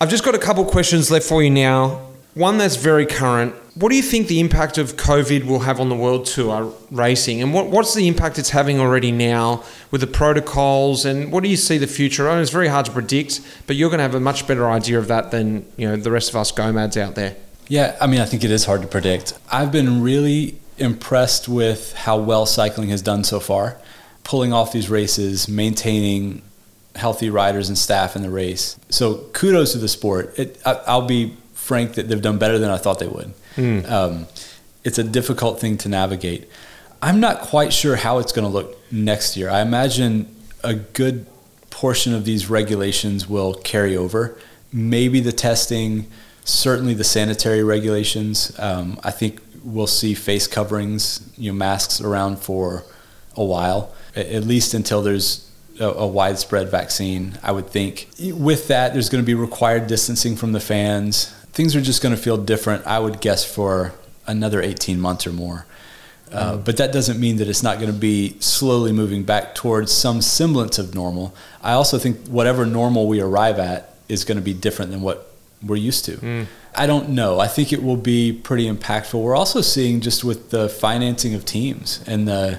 [0.00, 2.09] I've just got a couple questions left for you now.
[2.34, 3.54] One that's very current.
[3.74, 6.70] What do you think the impact of COVID will have on the world tour uh,
[6.90, 7.42] racing?
[7.42, 11.04] And what, what's the impact it's having already now with the protocols?
[11.04, 12.28] And what do you see the future?
[12.28, 14.98] I it's very hard to predict, but you're going to have a much better idea
[14.98, 17.36] of that than you know the rest of us gomads out there.
[17.68, 19.38] Yeah, I mean, I think it is hard to predict.
[19.50, 23.76] I've been really impressed with how well cycling has done so far,
[24.24, 26.42] pulling off these races, maintaining
[26.96, 28.78] healthy riders and staff in the race.
[28.88, 30.36] So kudos to the sport.
[30.38, 31.36] It, I, I'll be
[31.70, 33.32] frank that they've done better than I thought they would.
[33.54, 33.88] Mm.
[33.88, 34.26] Um,
[34.82, 36.50] it's a difficult thing to navigate.
[37.00, 39.48] I'm not quite sure how it's going to look next year.
[39.48, 41.26] I imagine a good
[41.70, 44.36] portion of these regulations will carry over.
[44.72, 46.10] Maybe the testing,
[46.44, 48.52] certainly the sanitary regulations.
[48.58, 52.82] Um, I think we'll see face coverings, you know, masks around for
[53.36, 55.48] a while, at least until there's
[55.78, 57.38] a, a, widespread vaccine.
[57.44, 58.08] I would think.
[58.18, 62.14] With that, there's going to be required distancing from the fans things are just going
[62.14, 63.92] to feel different, I would guess, for
[64.26, 65.66] another 18 months or more.
[66.32, 66.64] Uh, mm.
[66.64, 70.22] but that doesn't mean that it's not going to be slowly moving back towards some
[70.22, 71.34] semblance of normal.
[71.60, 75.32] I also think whatever normal we arrive at is going to be different than what
[75.62, 76.16] we're used to.
[76.18, 76.46] Mm.
[76.74, 77.40] I don't know.
[77.40, 79.20] I think it will be pretty impactful.
[79.20, 82.58] We're also seeing just with the financing of teams and the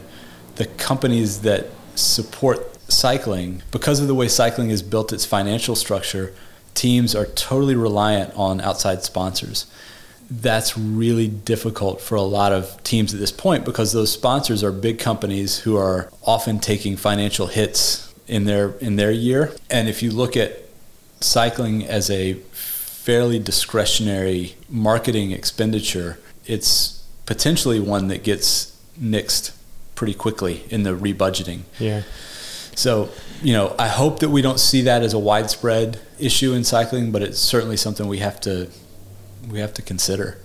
[0.56, 6.34] the companies that support cycling because of the way cycling has built its financial structure
[6.74, 9.66] teams are totally reliant on outside sponsors.
[10.30, 14.72] That's really difficult for a lot of teams at this point because those sponsors are
[14.72, 19.54] big companies who are often taking financial hits in their in their year.
[19.70, 20.58] And if you look at
[21.20, 29.52] cycling as a fairly discretionary marketing expenditure, it's potentially one that gets nixed
[29.96, 31.62] pretty quickly in the rebudgeting.
[31.80, 32.04] Yeah.
[32.76, 33.10] So,
[33.42, 37.12] you know, I hope that we don't see that as a widespread issue in cycling,
[37.12, 38.70] but it's certainly something we have to
[39.50, 40.38] we have to consider.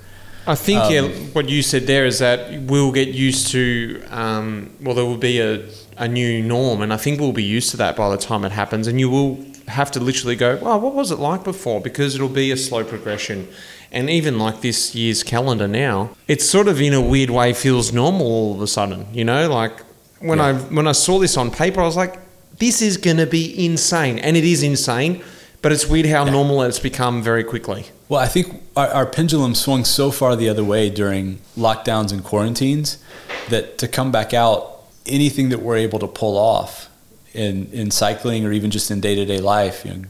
[0.46, 4.02] I think um, yeah, what you said there is that we'll get used to.
[4.10, 7.70] Um, well, there will be a, a new norm, and I think we'll be used
[7.72, 8.86] to that by the time it happens.
[8.86, 12.28] And you will have to literally go, "Well, what was it like before?" Because it'll
[12.28, 13.48] be a slow progression.
[13.90, 17.92] And even like this year's calendar now, it sort of in a weird way feels
[17.92, 19.06] normal all of a sudden.
[19.12, 19.80] You know, like
[20.20, 20.46] when yeah.
[20.46, 22.20] I when I saw this on paper, I was like,
[22.58, 25.24] "This is going to be insane," and it is insane.
[25.66, 26.30] But it's weird how yeah.
[26.30, 27.86] normal it's become very quickly.
[28.08, 32.22] Well, I think our, our, pendulum swung so far the other way during lockdowns and
[32.22, 32.98] quarantines
[33.48, 36.88] that to come back out, anything that we're able to pull off
[37.32, 40.04] in in cycling or even just in day to day life, you know,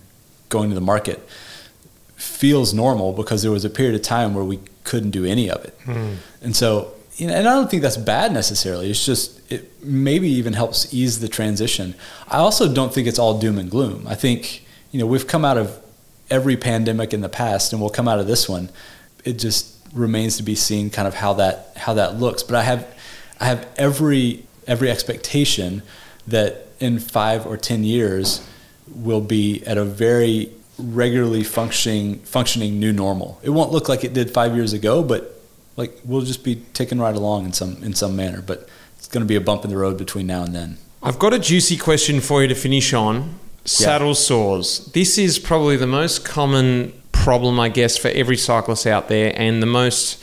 [0.51, 1.27] going to the market,
[2.17, 5.65] feels normal because there was a period of time where we couldn't do any of
[5.65, 6.17] it, mm.
[6.43, 8.91] and so you know, and I don't think that's bad necessarily.
[8.91, 11.95] It's just it maybe even helps ease the transition.
[12.29, 14.07] I also don't think it's all doom and gloom.
[14.07, 14.66] I think
[14.97, 15.79] you know we've come out of
[16.31, 18.71] every pandemic in the past, and we'll come out of this one.
[19.27, 22.43] It just remains to be seen, kind of how that how that looks.
[22.43, 22.87] But I have
[23.39, 25.83] I have every every expectation
[26.27, 28.49] that in five or ten years
[28.89, 33.39] we'll be at a very regularly functioning functioning new normal.
[33.43, 35.39] It won't look like it did five years ago, but
[35.77, 38.41] like we'll just be ticking right along in some in some manner.
[38.41, 38.67] But
[38.97, 40.79] it's going to be a bump in the road between now and then.
[41.03, 43.39] I've got a juicy question for you to finish on.
[43.67, 44.87] Saddle sores.
[44.93, 49.63] This is probably the most common problem, I guess, for every cyclist out there, and
[49.63, 50.23] the most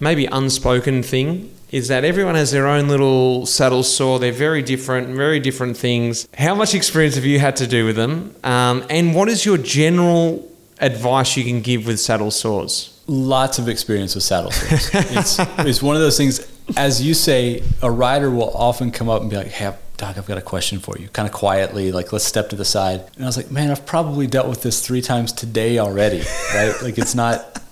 [0.00, 4.18] maybe unspoken thing is that everyone has their own little saddle sore.
[4.18, 6.28] They're very different, very different things.
[6.38, 8.34] How much experience have you had to do with them?
[8.44, 10.50] Um, and what is your general
[10.80, 12.98] advice you can give with saddle sores?
[13.08, 14.90] Lots of experience with saddle sores.
[14.94, 16.46] it's, it's one of those things,
[16.76, 20.26] as you say, a rider will often come up and be like, hey, Doc, I've
[20.26, 23.02] got a question for you, kind of quietly, like, let's step to the side.
[23.14, 26.22] And I was like, man, I've probably dealt with this three times today already,
[26.54, 26.74] right?
[26.82, 27.62] like, it's not,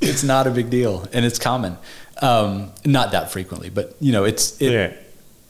[0.00, 1.78] it's not a big deal, and it's common.
[2.20, 4.92] Um, not that frequently, but you know, it's it, yeah.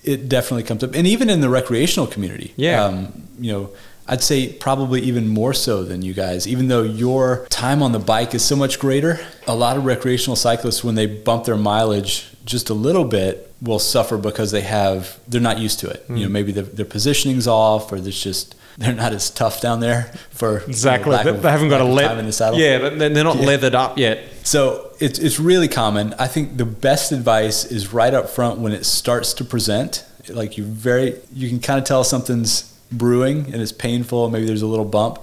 [0.05, 2.55] it definitely comes up, and even in the recreational community.
[2.57, 2.85] Yeah.
[2.85, 3.71] Um, you know,
[4.13, 6.47] I'd say probably even more so than you guys.
[6.47, 10.37] Even though your time on the bike is so much greater, a lot of recreational
[10.37, 15.19] cyclists, when they bump their mileage just a little bit, will suffer because they have
[15.29, 16.05] they're not used to it.
[16.11, 16.33] You know, hmm.
[16.33, 20.53] maybe the, their positioning's off, or there's just they're not as tough down there for
[20.53, 21.17] you know, Exactly.
[21.25, 22.09] they, of- they haven't got a let.
[22.09, 22.59] time in the saddle.
[22.59, 23.47] Yeah, they're they're not Yeah.
[23.47, 24.19] leathered up yet.
[24.43, 26.15] So it's it's really common.
[26.19, 30.05] I think the best advice is right up front when it starts to present.
[30.29, 34.31] Like you very you can kind of tell something's brewing and it's painful.
[34.31, 35.23] Maybe there's a little bump.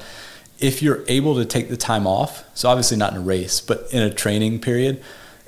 [0.59, 3.87] If you're able to take the time off, so obviously not in a race, but
[3.91, 5.01] in a training period,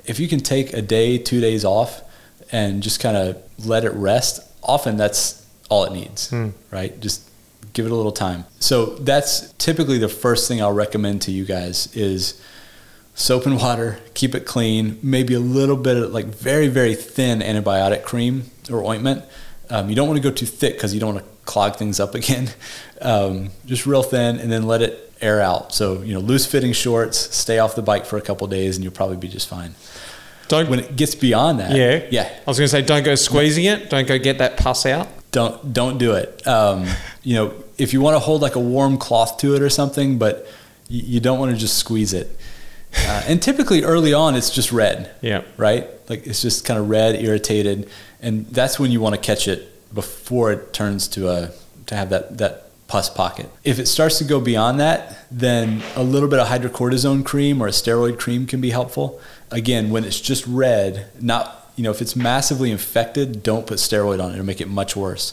[0.06, 2.02] if you can take a day, two days off,
[2.50, 6.32] and just kind of let it rest, often that's all it needs,
[6.70, 6.98] right?
[7.00, 7.28] Just
[7.72, 8.44] give it a little time.
[8.60, 12.40] So that's typically the first thing I'll recommend to you guys is
[13.14, 17.40] soap and water, keep it clean, maybe a little bit of like very, very thin
[17.40, 19.24] antibiotic cream or ointment.
[19.70, 22.00] Um, you don't want to go too thick because you don't want to clog things
[22.00, 22.50] up again.
[23.02, 25.74] Um, just real thin and then let it air out.
[25.74, 28.84] So, you know, loose fitting shorts, stay off the bike for a couple days and
[28.84, 29.74] you'll probably be just fine.
[30.46, 30.70] Don't.
[30.70, 32.06] When it gets beyond that, yeah.
[32.12, 33.90] yeah, I was going to say, don't go squeezing it.
[33.90, 35.08] Don't go get that pus out.
[35.32, 36.46] don't don't do it.
[36.46, 36.86] Um,
[37.24, 40.18] you know, if you want to hold like a warm cloth to it or something,
[40.18, 40.46] but
[40.88, 42.38] you, you don't want to just squeeze it.
[42.96, 45.10] Uh, and typically early on, it's just red.
[45.22, 45.42] Yeah.
[45.56, 45.88] Right.
[46.08, 47.88] Like it's just kind of red, irritated,
[48.20, 51.50] and that's when you want to catch it before it turns to a
[51.86, 53.48] to have that that pus pocket.
[53.64, 57.66] If it starts to go beyond that, then a little bit of hydrocortisone cream or
[57.66, 59.18] a steroid cream can be helpful.
[59.50, 64.22] Again, when it's just red, not you know if it's massively infected, don't put steroid
[64.22, 65.32] on it; it'll make it much worse.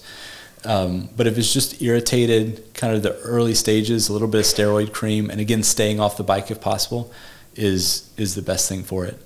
[0.66, 4.46] Um, but if it's just irritated, kind of the early stages, a little bit of
[4.46, 7.12] steroid cream, and again, staying off the bike if possible,
[7.56, 9.18] is is the best thing for it.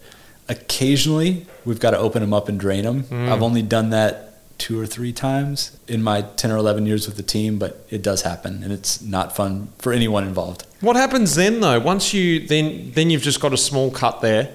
[0.49, 3.05] Occasionally, we've got to open them up and drain them.
[3.31, 4.32] I've only done that
[4.63, 8.01] two or three times in my 10 or 11 years with the team, but it
[8.01, 10.65] does happen, and it's not fun for anyone involved.
[10.79, 11.81] What happens then, though?
[11.81, 14.53] Once you then then you've just got a small cut there,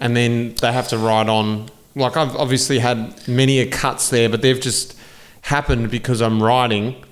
[0.00, 1.68] and then they have to ride on.
[1.94, 4.98] Like I've obviously had many a cuts there, but they've just
[5.42, 7.04] happened because I'm riding,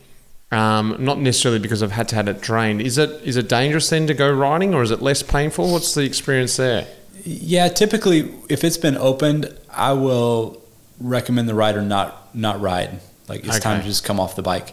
[0.50, 2.80] um, not necessarily because I've had to have it drained.
[2.80, 5.70] Is it is it dangerous then to go riding, or is it less painful?
[5.70, 6.86] What's the experience there?
[7.24, 10.62] Yeah, typically, if it's been opened, I will
[11.00, 13.00] recommend the rider not not ride.
[13.28, 14.72] Like it's time to just come off the bike.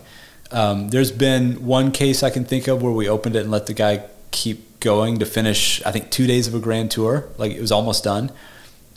[0.51, 3.65] Um, there's been one case I can think of where we opened it and let
[3.65, 5.83] the guy keep going to finish.
[5.85, 7.27] I think two days of a grand tour.
[7.37, 8.31] Like it was almost done,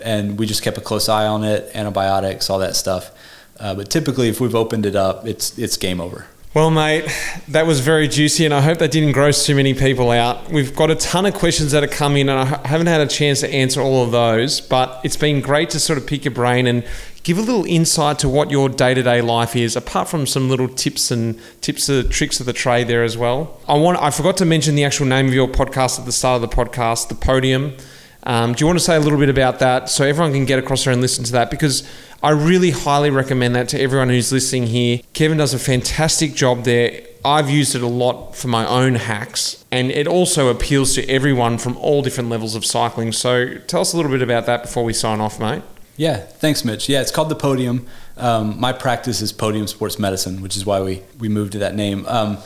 [0.01, 3.11] and we just kept a close eye on it, antibiotics, all that stuff.
[3.59, 6.27] Uh, but typically, if we've opened it up, it's it's game over.
[6.55, 7.05] Well, mate,
[7.49, 10.51] that was very juicy, and I hope that didn't gross too many people out.
[10.51, 13.07] We've got a ton of questions that have come in, and I haven't had a
[13.07, 16.33] chance to answer all of those, but it's been great to sort of pick your
[16.33, 16.85] brain and
[17.29, 20.49] give a little insight to what your day to day life is, apart from some
[20.49, 23.61] little tips and tips of tricks of the trade there as well.
[23.69, 26.43] I want I forgot to mention the actual name of your podcast at the start
[26.43, 27.77] of the podcast, the podium.
[28.23, 30.59] Um, do you want to say a little bit about that so everyone can get
[30.59, 31.51] across there and listen to that?
[31.51, 31.87] Because
[32.23, 35.01] I really highly recommend that to everyone who's listening here.
[35.13, 37.03] Kevin does a fantastic job there.
[37.27, 41.59] I've used it a lot for my own hacks, and it also appeals to everyone
[41.59, 43.13] from all different levels of cycling.
[43.13, 45.63] So tell us a little bit about that before we sign off, mate.
[45.99, 46.89] Yeah, thanks, Mitch.
[46.89, 47.85] Yeah, it's called the Podium.
[48.17, 51.75] Um, my practice is Podium Sports Medicine, which is why we we moved to that
[51.75, 52.07] name.
[52.07, 52.39] Um,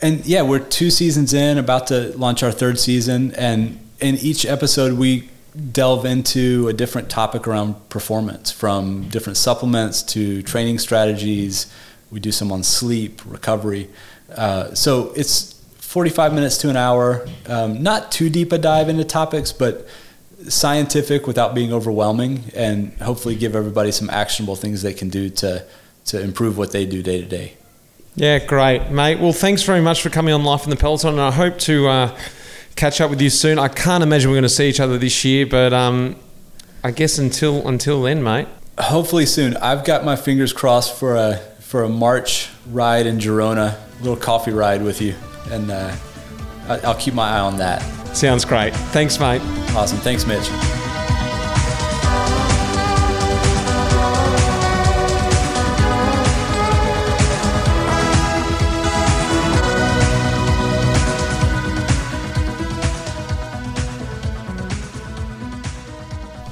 [0.00, 4.46] and yeah, we're two seasons in, about to launch our third season, and in each
[4.46, 5.28] episode we
[5.72, 11.70] delve into a different topic around performance, from different supplements to training strategies.
[12.10, 13.90] We do some on sleep, recovery.
[14.34, 17.26] Uh, so it's 45 minutes to an hour.
[17.46, 19.86] Um, not too deep a dive into topics, but
[20.46, 25.64] scientific without being overwhelming and hopefully give everybody some actionable things they can do to
[26.06, 27.54] to improve what they do day to day.
[28.14, 29.20] Yeah, great, mate.
[29.20, 31.86] Well, thanks very much for coming on Life in the Peloton, and I hope to
[31.86, 32.18] uh,
[32.76, 33.58] catch up with you soon.
[33.58, 36.16] I can't imagine we're going to see each other this year, but um,
[36.82, 38.48] I guess until until then, mate.
[38.78, 39.56] Hopefully soon.
[39.58, 44.16] I've got my fingers crossed for a for a March ride in Girona, a little
[44.16, 45.14] coffee ride with you,
[45.50, 45.94] and uh,
[46.68, 47.80] I'll keep my eye on that.
[48.16, 48.74] Sounds great.
[48.74, 49.40] Thanks, mate.
[49.74, 49.98] Awesome.
[49.98, 50.48] Thanks, Mitch.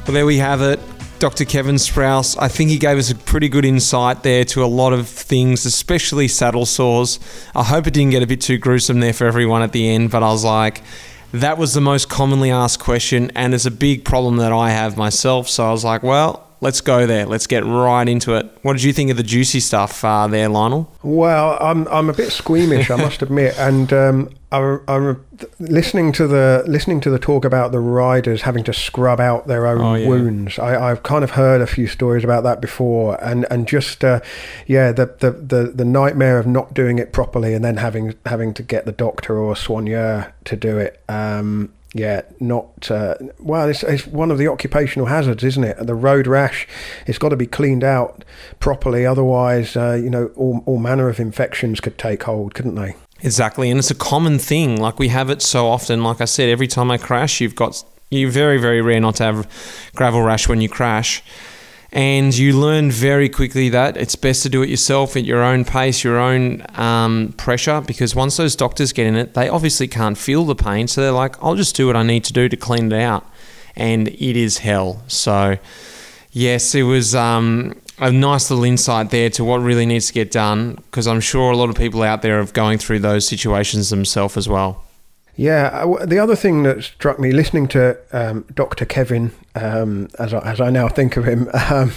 [0.07, 0.79] Well, there we have it.
[1.19, 1.45] Dr.
[1.47, 2.37] Kevin Sprouse.
[2.39, 5.65] I think he gave us a pretty good insight there to a lot of things,
[5.65, 7.19] especially saddle sores.
[7.55, 10.11] I hope it didn't get a bit too gruesome there for everyone at the end,
[10.11, 10.83] but I was like,
[11.33, 14.97] that was the most commonly asked question, and it's a big problem that I have
[14.97, 15.49] myself.
[15.49, 17.27] So I was like, well, let's go there.
[17.27, 18.51] Let's get right into it.
[18.63, 20.91] What did you think of the juicy stuff uh, there, Lionel?
[21.03, 25.15] Well, I'm I'm a bit squeamish, I must admit, and um, I, I,
[25.59, 29.67] listening to the listening to the talk about the riders having to scrub out their
[29.67, 30.09] own Oh, yeah.
[30.09, 30.59] wounds.
[30.59, 34.21] I, I've kind of heard a few stories about that before, and and just uh,
[34.67, 38.55] yeah, the, the the the nightmare of not doing it properly and then having having
[38.55, 41.03] to get the doctor or a soigneur to do it.
[41.09, 43.69] Um, yeah, not uh, well.
[43.69, 45.87] It's, it's one of the occupational hazards, isn't it?
[45.87, 46.69] The road rash,
[47.07, 48.25] it's got to be cleaned out
[48.61, 49.07] properly.
[49.07, 52.97] Otherwise, uh, you know, all, all manner of infections could take hold, couldn't they?
[53.23, 54.81] Exactly, and it's a common thing.
[54.81, 56.03] Like we have it so often.
[56.03, 59.25] Like I said, every time I crash, you've got you're very very rare not to
[59.25, 61.23] have gravel rash when you crash,
[61.93, 65.65] and you learn very quickly that it's best to do it yourself at your own
[65.65, 67.81] pace, your own um, pressure.
[67.81, 71.13] Because once those doctors get in it, they obviously can't feel the pain, so they're
[71.13, 73.25] like, "I'll just do what I need to do to clean it out,"
[73.77, 75.03] and it is hell.
[75.07, 75.59] So.
[76.33, 80.31] Yes, it was um, a nice little insight there to what really needs to get
[80.31, 83.89] done because I'm sure a lot of people out there are going through those situations
[83.89, 84.86] themselves as well.
[85.37, 88.87] Yeah, I the other thing that struck me listening to um, Dr.
[88.87, 91.93] Kevin, um, as, I, as I now think of him, um,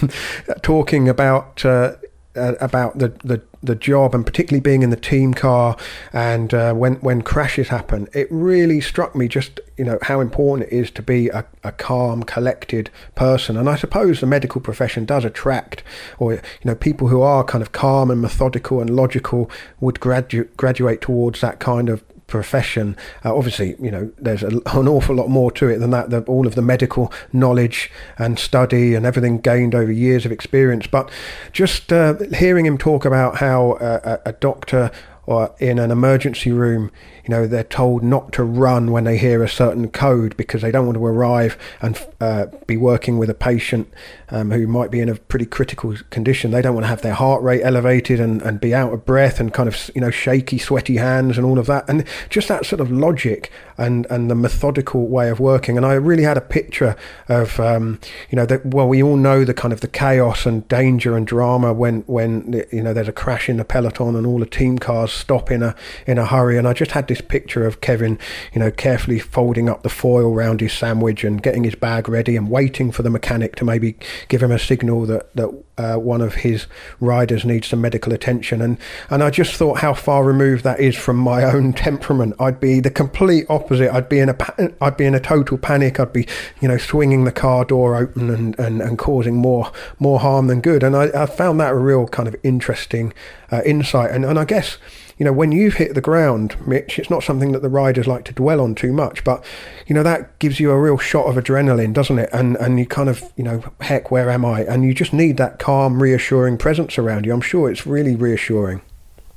[0.61, 1.95] talking about uh,
[2.35, 5.75] uh, about the, the the job and particularly being in the team car
[6.13, 10.69] and uh, when when crashes happen, it really struck me just you know how important
[10.71, 13.55] it is to be a, a calm, collected person.
[13.55, 15.81] And I suppose the medical profession does attract,
[16.17, 20.55] or you know, people who are kind of calm and methodical and logical would gradu-
[20.57, 22.95] graduate towards that kind of profession.
[23.25, 26.09] Uh, obviously, you know, there's a, an awful lot more to it than that.
[26.09, 30.87] The, all of the medical knowledge and study and everything gained over years of experience.
[30.87, 31.11] But
[31.51, 34.91] just uh, hearing him talk about how uh, a, a doctor
[35.25, 36.91] or in an emergency room,
[37.25, 40.71] you know, they're told not to run when they hear a certain code because they
[40.71, 43.91] don't want to arrive and uh, be working with a patient
[44.29, 46.51] um, who might be in a pretty critical condition.
[46.51, 49.39] They don't want to have their heart rate elevated and, and be out of breath
[49.39, 51.89] and kind of, you know, shaky, sweaty hands and all of that.
[51.89, 55.77] And just that sort of logic and, and the methodical way of working.
[55.77, 56.95] And I really had a picture
[57.27, 57.99] of, um,
[58.29, 61.25] you know, that, well, we all know the kind of the chaos and danger and
[61.25, 64.77] drama when, when, you know, there's a crash in the peloton and all the team
[64.77, 66.57] cars stop in a, in a hurry.
[66.57, 68.17] And I just had this picture of Kevin,
[68.53, 72.37] you know, carefully folding up the foil around his sandwich and getting his bag ready
[72.37, 73.97] and waiting for the mechanic to maybe
[74.29, 75.49] give him a signal that that
[75.79, 76.67] uh, one of his
[76.99, 78.61] riders needs some medical attention.
[78.61, 78.77] And
[79.09, 82.35] and I just thought how far removed that is from my own temperament.
[82.39, 83.93] I'd be the complete opposite.
[83.93, 85.99] I'd be in a I'd be in a total panic.
[85.99, 86.27] I'd be
[86.61, 90.61] you know swinging the car door open and and, and causing more more harm than
[90.61, 90.83] good.
[90.83, 93.13] And I, I found that a real kind of interesting
[93.51, 94.11] uh, insight.
[94.11, 94.77] And and I guess
[95.19, 98.23] you know, when you've hit the ground, Mitch, it's not something that the riders like
[98.23, 99.43] to dwell on too much, but
[99.85, 102.29] you know that gives you a real shot of adrenaline, doesn't it?
[102.31, 104.61] And and you kind of, you know, heck, where am I?
[104.61, 107.33] And you just need that calm, reassuring presence around you.
[107.33, 108.81] I'm sure it's really reassuring.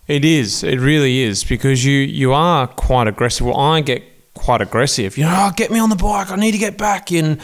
[0.06, 0.62] It is.
[0.62, 3.46] It really is because you you are quite aggressive.
[3.46, 4.04] Well, I get
[4.34, 5.16] quite aggressive.
[5.18, 6.30] You know, oh, get me on the bike.
[6.30, 7.40] I need to get back in.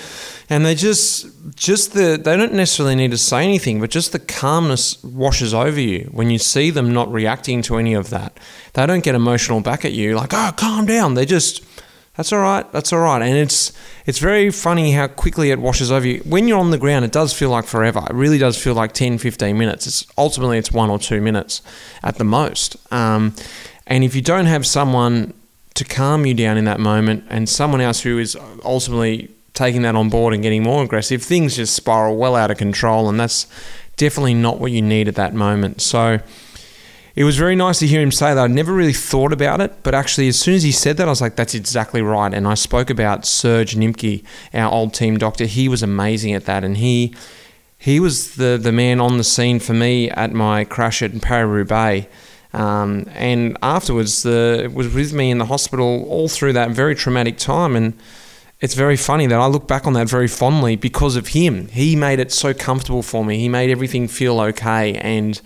[0.49, 4.18] And they just just the they don't necessarily need to say anything, but just the
[4.18, 8.39] calmness washes over you when you see them not reacting to any of that.
[8.72, 11.62] They don't get emotional back at you like, "Oh, calm down." They just
[12.18, 12.70] that's all right.
[12.72, 13.22] That's all right.
[13.22, 13.72] And it's
[14.05, 16.18] it's very funny how quickly it washes over you.
[16.24, 18.05] When you're on the ground, it does feel like forever.
[18.11, 19.86] It really does feel like 10, 15 minutes.
[19.86, 21.62] It's ultimately it's 1 or 2 minutes
[22.03, 22.76] at the most.
[22.93, 23.36] Um,
[23.86, 25.32] and if you don't have someone
[25.79, 29.95] to calm you down in that moment and someone else who is ultimately taking that
[29.95, 33.47] on board and getting more aggressive, things just spiral well out of control and that's
[33.97, 35.81] definitely not what you need at that moment.
[35.81, 36.18] So
[37.14, 38.43] it was very nice to hear him say that.
[38.43, 41.11] I'd never really thought about it, but actually, as soon as he said that, I
[41.11, 42.33] was like, that's exactly right.
[42.35, 45.47] And I spoke about Serge Nimke, our old team doctor.
[45.47, 47.14] He was amazing at that, and he
[47.76, 52.09] he was the, the man on the scene for me at my crash at Paris-Roubaix.
[52.53, 56.94] Um, and afterwards, the, it was with me in the hospital all through that very
[56.94, 57.76] traumatic time.
[57.76, 57.94] And
[58.61, 61.68] it's very funny that I look back on that very fondly because of him.
[61.68, 63.38] He made it so comfortable for me.
[63.38, 65.40] He made everything feel okay and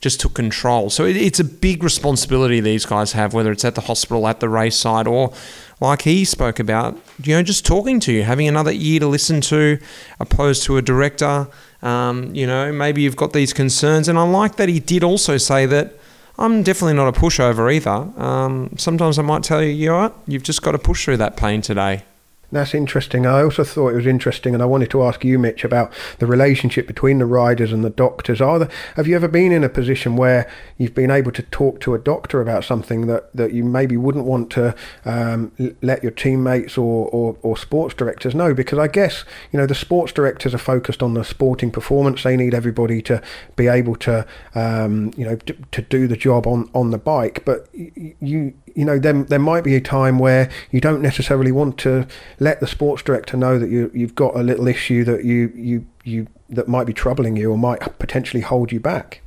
[0.00, 0.90] just took control.
[0.90, 4.40] So it, it's a big responsibility these guys have, whether it's at the hospital, at
[4.40, 5.32] the race side, or
[5.80, 9.40] like he spoke about, you know, just talking to you, having another ear to listen
[9.42, 9.78] to,
[10.20, 11.48] opposed to a director.
[11.82, 14.08] Um, you know, maybe you've got these concerns.
[14.08, 15.94] And I like that he did also say that
[16.38, 18.22] I'm definitely not a pushover either.
[18.22, 21.16] Um, sometimes I might tell you, you know what, you've just got to push through
[21.16, 22.04] that pain today.
[22.50, 23.26] That's interesting.
[23.26, 26.26] I also thought it was interesting, and I wanted to ask you, Mitch, about the
[26.26, 28.40] relationship between the riders and the doctors.
[28.40, 31.78] Are there, have you ever been in a position where you've been able to talk
[31.80, 34.74] to a doctor about something that, that you maybe wouldn't want to
[35.04, 38.54] um, let your teammates or, or, or sports directors know?
[38.54, 42.22] Because I guess you know the sports directors are focused on the sporting performance.
[42.22, 43.22] They need everybody to
[43.56, 47.44] be able to um, you know to, to do the job on, on the bike.
[47.44, 51.78] But you you know, there, there might be a time where you don't necessarily want
[51.78, 52.06] to
[52.38, 55.86] let the sports director know that you, you've got a little issue that you, you,
[56.04, 59.20] you that might be troubling you or might potentially hold you back.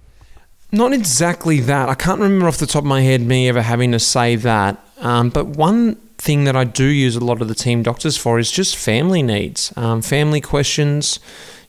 [0.71, 1.89] Not exactly that.
[1.89, 4.83] I can't remember off the top of my head me ever having to say that.
[4.99, 8.39] Um, but one thing that I do use a lot of the team doctors for
[8.39, 11.19] is just family needs, um, family questions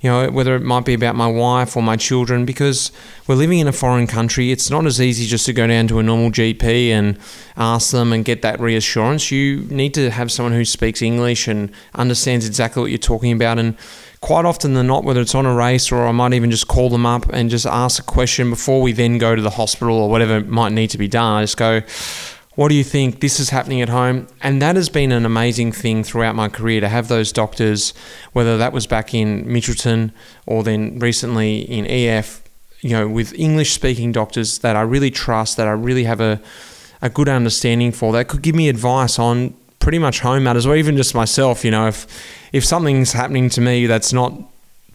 [0.03, 2.91] you know, whether it might be about my wife or my children, because
[3.29, 4.51] we're living in a foreign country.
[4.51, 7.17] It's not as easy just to go down to a normal GP and
[7.57, 9.31] ask them and get that reassurance.
[9.31, 13.61] You need to have someone who speaks English and understands exactly what you're talking about.
[13.61, 13.77] And
[14.21, 16.91] quite often than not, whether it's on a race or I might even just call
[16.91, 20.11] them up and just ask a question before we then go to the hospital or
[20.11, 21.39] whatever might need to be done.
[21.39, 21.81] I just go,
[22.55, 23.21] what do you think?
[23.21, 24.27] This is happening at home.
[24.43, 27.95] And that has been an amazing thing throughout my career to have those doctors,
[28.33, 30.13] whether that was back in Mitchelton
[30.47, 32.43] or then recently in EF,
[32.81, 36.41] you know, with English speaking doctors that I really trust, that I really have a,
[37.01, 40.77] a good understanding for, that could give me advice on pretty much home matters or
[40.77, 41.65] even just myself.
[41.65, 42.07] You know, if,
[42.53, 44.35] if something's happening to me that's not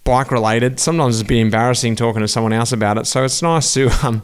[0.03, 3.07] bike related, sometimes it's a bit embarrassing talking to someone else about it.
[3.07, 4.23] So it's nice to um,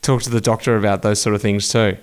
[0.00, 1.96] talk to the doctor about those sort of things too.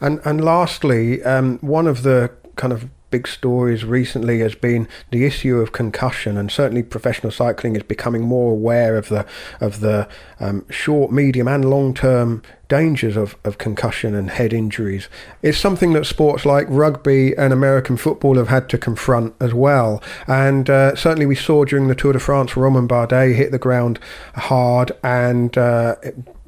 [0.00, 5.24] And and lastly, um, one of the kind of big stories recently has been the
[5.24, 9.24] issue of concussion, and certainly professional cycling is becoming more aware of the
[9.60, 10.08] of the
[10.40, 15.08] um, short, medium, and long term dangers of, of concussion and head injuries.
[15.42, 20.02] It's something that sports like rugby and American football have had to confront as well.
[20.26, 24.00] And uh, certainly we saw during the Tour de France, Romain Bardet hit the ground
[24.34, 25.94] hard and uh,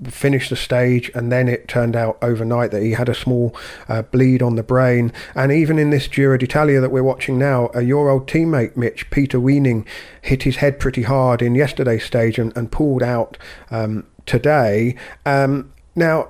[0.04, 3.54] finished the stage, and then it turned out overnight that he had a small
[3.88, 5.12] uh, bleed on the brain.
[5.34, 9.08] And even in this Giro d'Italia that we're watching now, uh, your old teammate Mitch
[9.10, 9.86] Pieter Weening
[10.22, 13.38] hit his head pretty hard in yesterday's stage and, and pulled out
[13.70, 14.96] um, today.
[15.24, 16.28] Um, now,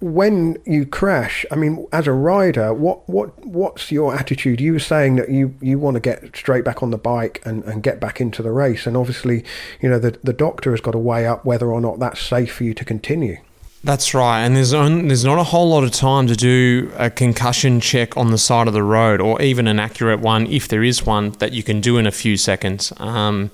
[0.00, 4.60] when you crash, I mean, as a rider, what what what's your attitude?
[4.60, 7.64] You were saying that you, you want to get straight back on the bike and,
[7.64, 9.44] and get back into the race, and obviously,
[9.80, 12.52] you know, the the doctor has got to weigh up whether or not that's safe
[12.52, 13.38] for you to continue.
[13.82, 17.80] That's right, and there's there's not a whole lot of time to do a concussion
[17.80, 21.06] check on the side of the road, or even an accurate one if there is
[21.06, 22.92] one that you can do in a few seconds.
[22.98, 23.50] Um,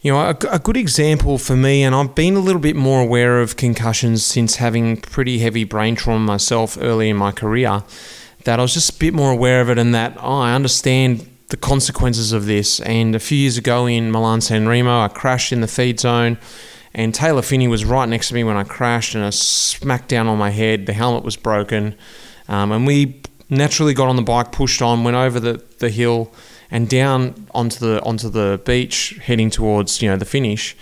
[0.00, 3.00] you know, a, a, good example for me, and I've been a little bit more
[3.00, 7.82] aware of concussions since having pretty heavy brain trauma myself early in my career,
[8.44, 11.28] that I was just a bit more aware of it and that oh, I understand
[11.48, 12.78] the consequences of this.
[12.80, 16.38] And a few years ago in Milan San Remo, I crashed in the feed zone,
[16.94, 20.28] and Taylor Phinney was right next to me when I crashed, and I smacked down
[20.28, 20.86] on my head.
[20.86, 21.96] The helmet was broken,
[22.46, 23.20] um, and we
[23.50, 26.32] naturally got on the bike, pushed on, went over the, the hill
[26.70, 30.76] and down onto the onto the beach, heading towards you know the finish.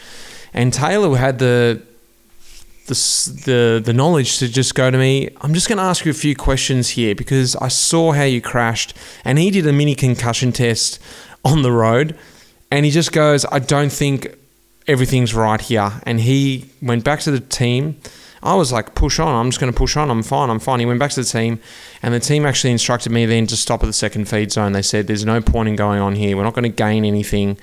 [0.52, 1.82] And Taylor had the
[2.86, 2.94] the
[3.44, 5.28] the, the knowledge to just go to me.
[5.40, 8.40] I'm just going to ask you a few questions here because I saw how you
[8.40, 11.00] crashed, and he did a mini concussion test
[11.44, 12.16] on the road,
[12.70, 14.36] and he just goes, I don't think
[14.86, 18.00] everything's right here, and he went back to the team
[18.46, 19.34] I was like, push on.
[19.34, 20.08] I'm just going to push on.
[20.08, 20.50] I'm fine.
[20.50, 20.78] I'm fine.
[20.78, 21.58] He went back to the team,
[22.00, 24.70] and the team actually instructed me then to stop at the second feed zone.
[24.70, 26.36] They said, there's no point in going on here.
[26.36, 27.58] We're not going to gain anything.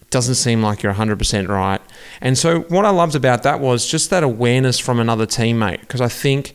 [0.00, 1.80] It doesn't seem like you're 100% right.
[2.20, 5.80] And so, what I loved about that was just that awareness from another teammate.
[5.80, 6.54] Because I think,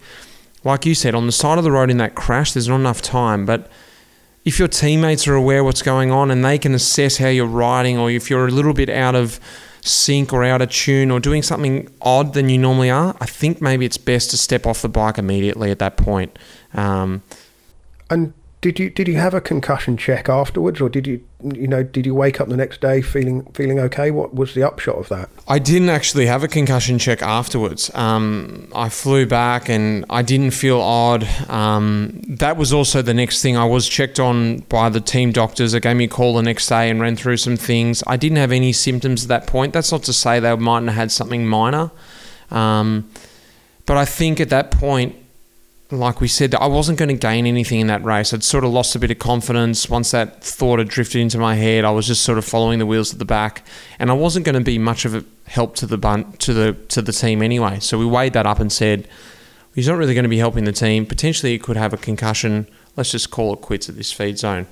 [0.64, 3.02] like you said, on the side of the road in that crash, there's not enough
[3.02, 3.46] time.
[3.46, 3.70] But
[4.46, 7.98] if your teammates are aware what's going on and they can assess how you're riding,
[7.98, 9.38] or if you're a little bit out of
[9.86, 13.62] sync or out of tune or doing something odd than you normally are, I think
[13.62, 16.38] maybe it's best to step off the bike immediately at that point.
[16.74, 17.22] Um,
[18.10, 18.34] and
[18.66, 22.04] did you did you have a concussion check afterwards, or did you you know did
[22.04, 24.10] you wake up the next day feeling feeling okay?
[24.10, 25.30] What was the upshot of that?
[25.48, 27.94] I didn't actually have a concussion check afterwards.
[27.94, 31.28] Um, I flew back and I didn't feel odd.
[31.48, 33.56] Um, that was also the next thing.
[33.56, 35.74] I was checked on by the team doctors.
[35.74, 38.04] They gave me a call the next day and ran through some things.
[38.08, 39.74] I didn't have any symptoms at that point.
[39.74, 41.92] That's not to say they mightn't have had something minor,
[42.50, 43.08] um,
[43.86, 45.16] but I think at that point
[45.92, 48.34] like we said, I wasn't going to gain anything in that race.
[48.34, 51.56] I'd sort of lost a bit of confidence once that thought had drifted into my
[51.56, 51.86] head.
[51.86, 53.66] I was just sort of following the wheels at the back,
[54.00, 56.74] and I wasn't going to be much of a help to the bun- to the
[56.90, 57.80] to the team anyway.
[57.80, 59.08] So we weighed that up and said,
[59.76, 61.06] He's not really going to be helping the team.
[61.06, 62.66] Potentially, he could have a concussion.
[62.96, 64.68] Let's just call it quits at this feed zone.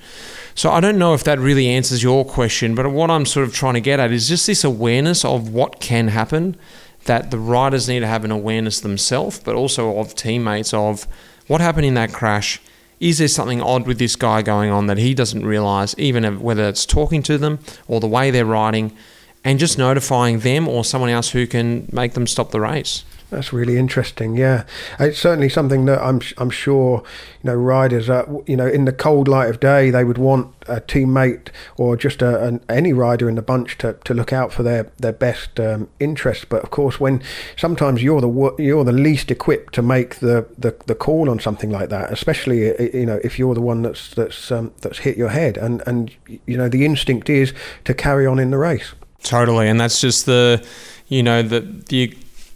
[0.56, 3.54] So I don't know if that really answers your question, but what I'm sort of
[3.54, 6.56] trying to get at is just this awareness of what can happen
[7.06, 11.08] that the riders need to have an awareness themselves, but also of teammates of
[11.48, 12.62] what happened in that crash.
[13.00, 16.64] Is there something odd with this guy going on that he doesn't realize, even whether
[16.70, 18.96] it's talking to them or the way they're riding,
[19.44, 23.04] and just notifying them or someone else who can make them stop the race?
[23.30, 24.38] That's really interesting.
[24.38, 24.66] Yeah,
[25.00, 27.04] it's certainly something that I'm I'm sure
[27.42, 30.54] you know riders are you know in the cold light of day they would want
[30.68, 34.54] a teammate or just a, an, any rider in the bunch to, to look out
[34.54, 36.46] for their their best um, interests.
[36.46, 37.24] But of course, when
[37.58, 41.70] sometimes you're the you're the least equipped to make the, the, the call on something
[41.70, 42.66] like that, especially
[42.98, 46.12] you know if you're the one that's that's um, that's hit your head and and
[46.46, 47.54] you know the instinct is
[47.86, 48.94] to carry on in the race.
[49.24, 50.66] Totally, and that's just the
[51.08, 52.16] you know the the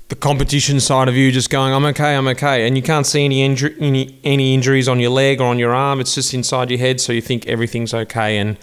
[0.09, 3.25] the competition side of you just going, I'm okay, I'm okay, and you can't see
[3.25, 5.99] any, inju- any any injuries on your leg or on your arm.
[5.99, 8.57] It's just inside your head, so you think everything's okay, and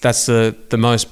[0.00, 1.08] that's the the most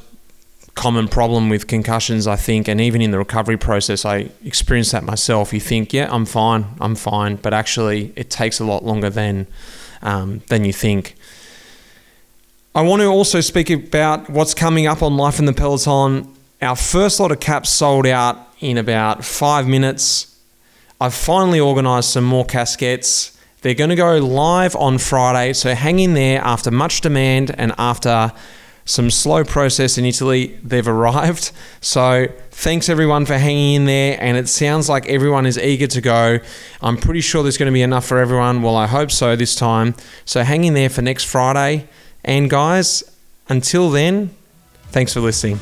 [0.75, 5.03] common problem with concussions, I think, and even in the recovery process, I experienced that
[5.03, 5.53] myself.
[5.53, 9.47] You think, yeah, I'm fine, I'm fine, but actually, it takes a lot longer than
[10.03, 11.17] um, than you think.
[12.75, 16.33] I want to also speak about what's coming up on Life in the Peloton.
[16.61, 20.37] Our first lot of caps sold out in about five minutes.
[21.01, 23.37] I've finally organised some more casquettes.
[23.61, 27.73] They're going to go live on Friday, so hang in there after much demand and
[27.79, 28.33] after
[28.85, 31.53] some slow process in Italy, they've arrived.
[31.81, 36.01] So thanks everyone for hanging in there, and it sounds like everyone is eager to
[36.01, 36.39] go.
[36.83, 38.63] I'm pretty sure there's going to be enough for everyone.
[38.63, 39.95] Well, I hope so this time.
[40.25, 41.89] So hang in there for next Friday.
[42.25, 43.05] And guys,
[43.49, 44.35] until then,
[44.91, 45.61] thanks for listening.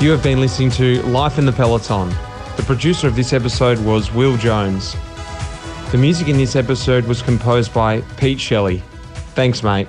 [0.00, 2.10] You have been listening to Life in the Peloton.
[2.56, 4.94] The producer of this episode was Will Jones.
[5.90, 8.80] The music in this episode was composed by Pete Shelley.
[9.34, 9.88] Thanks, mate.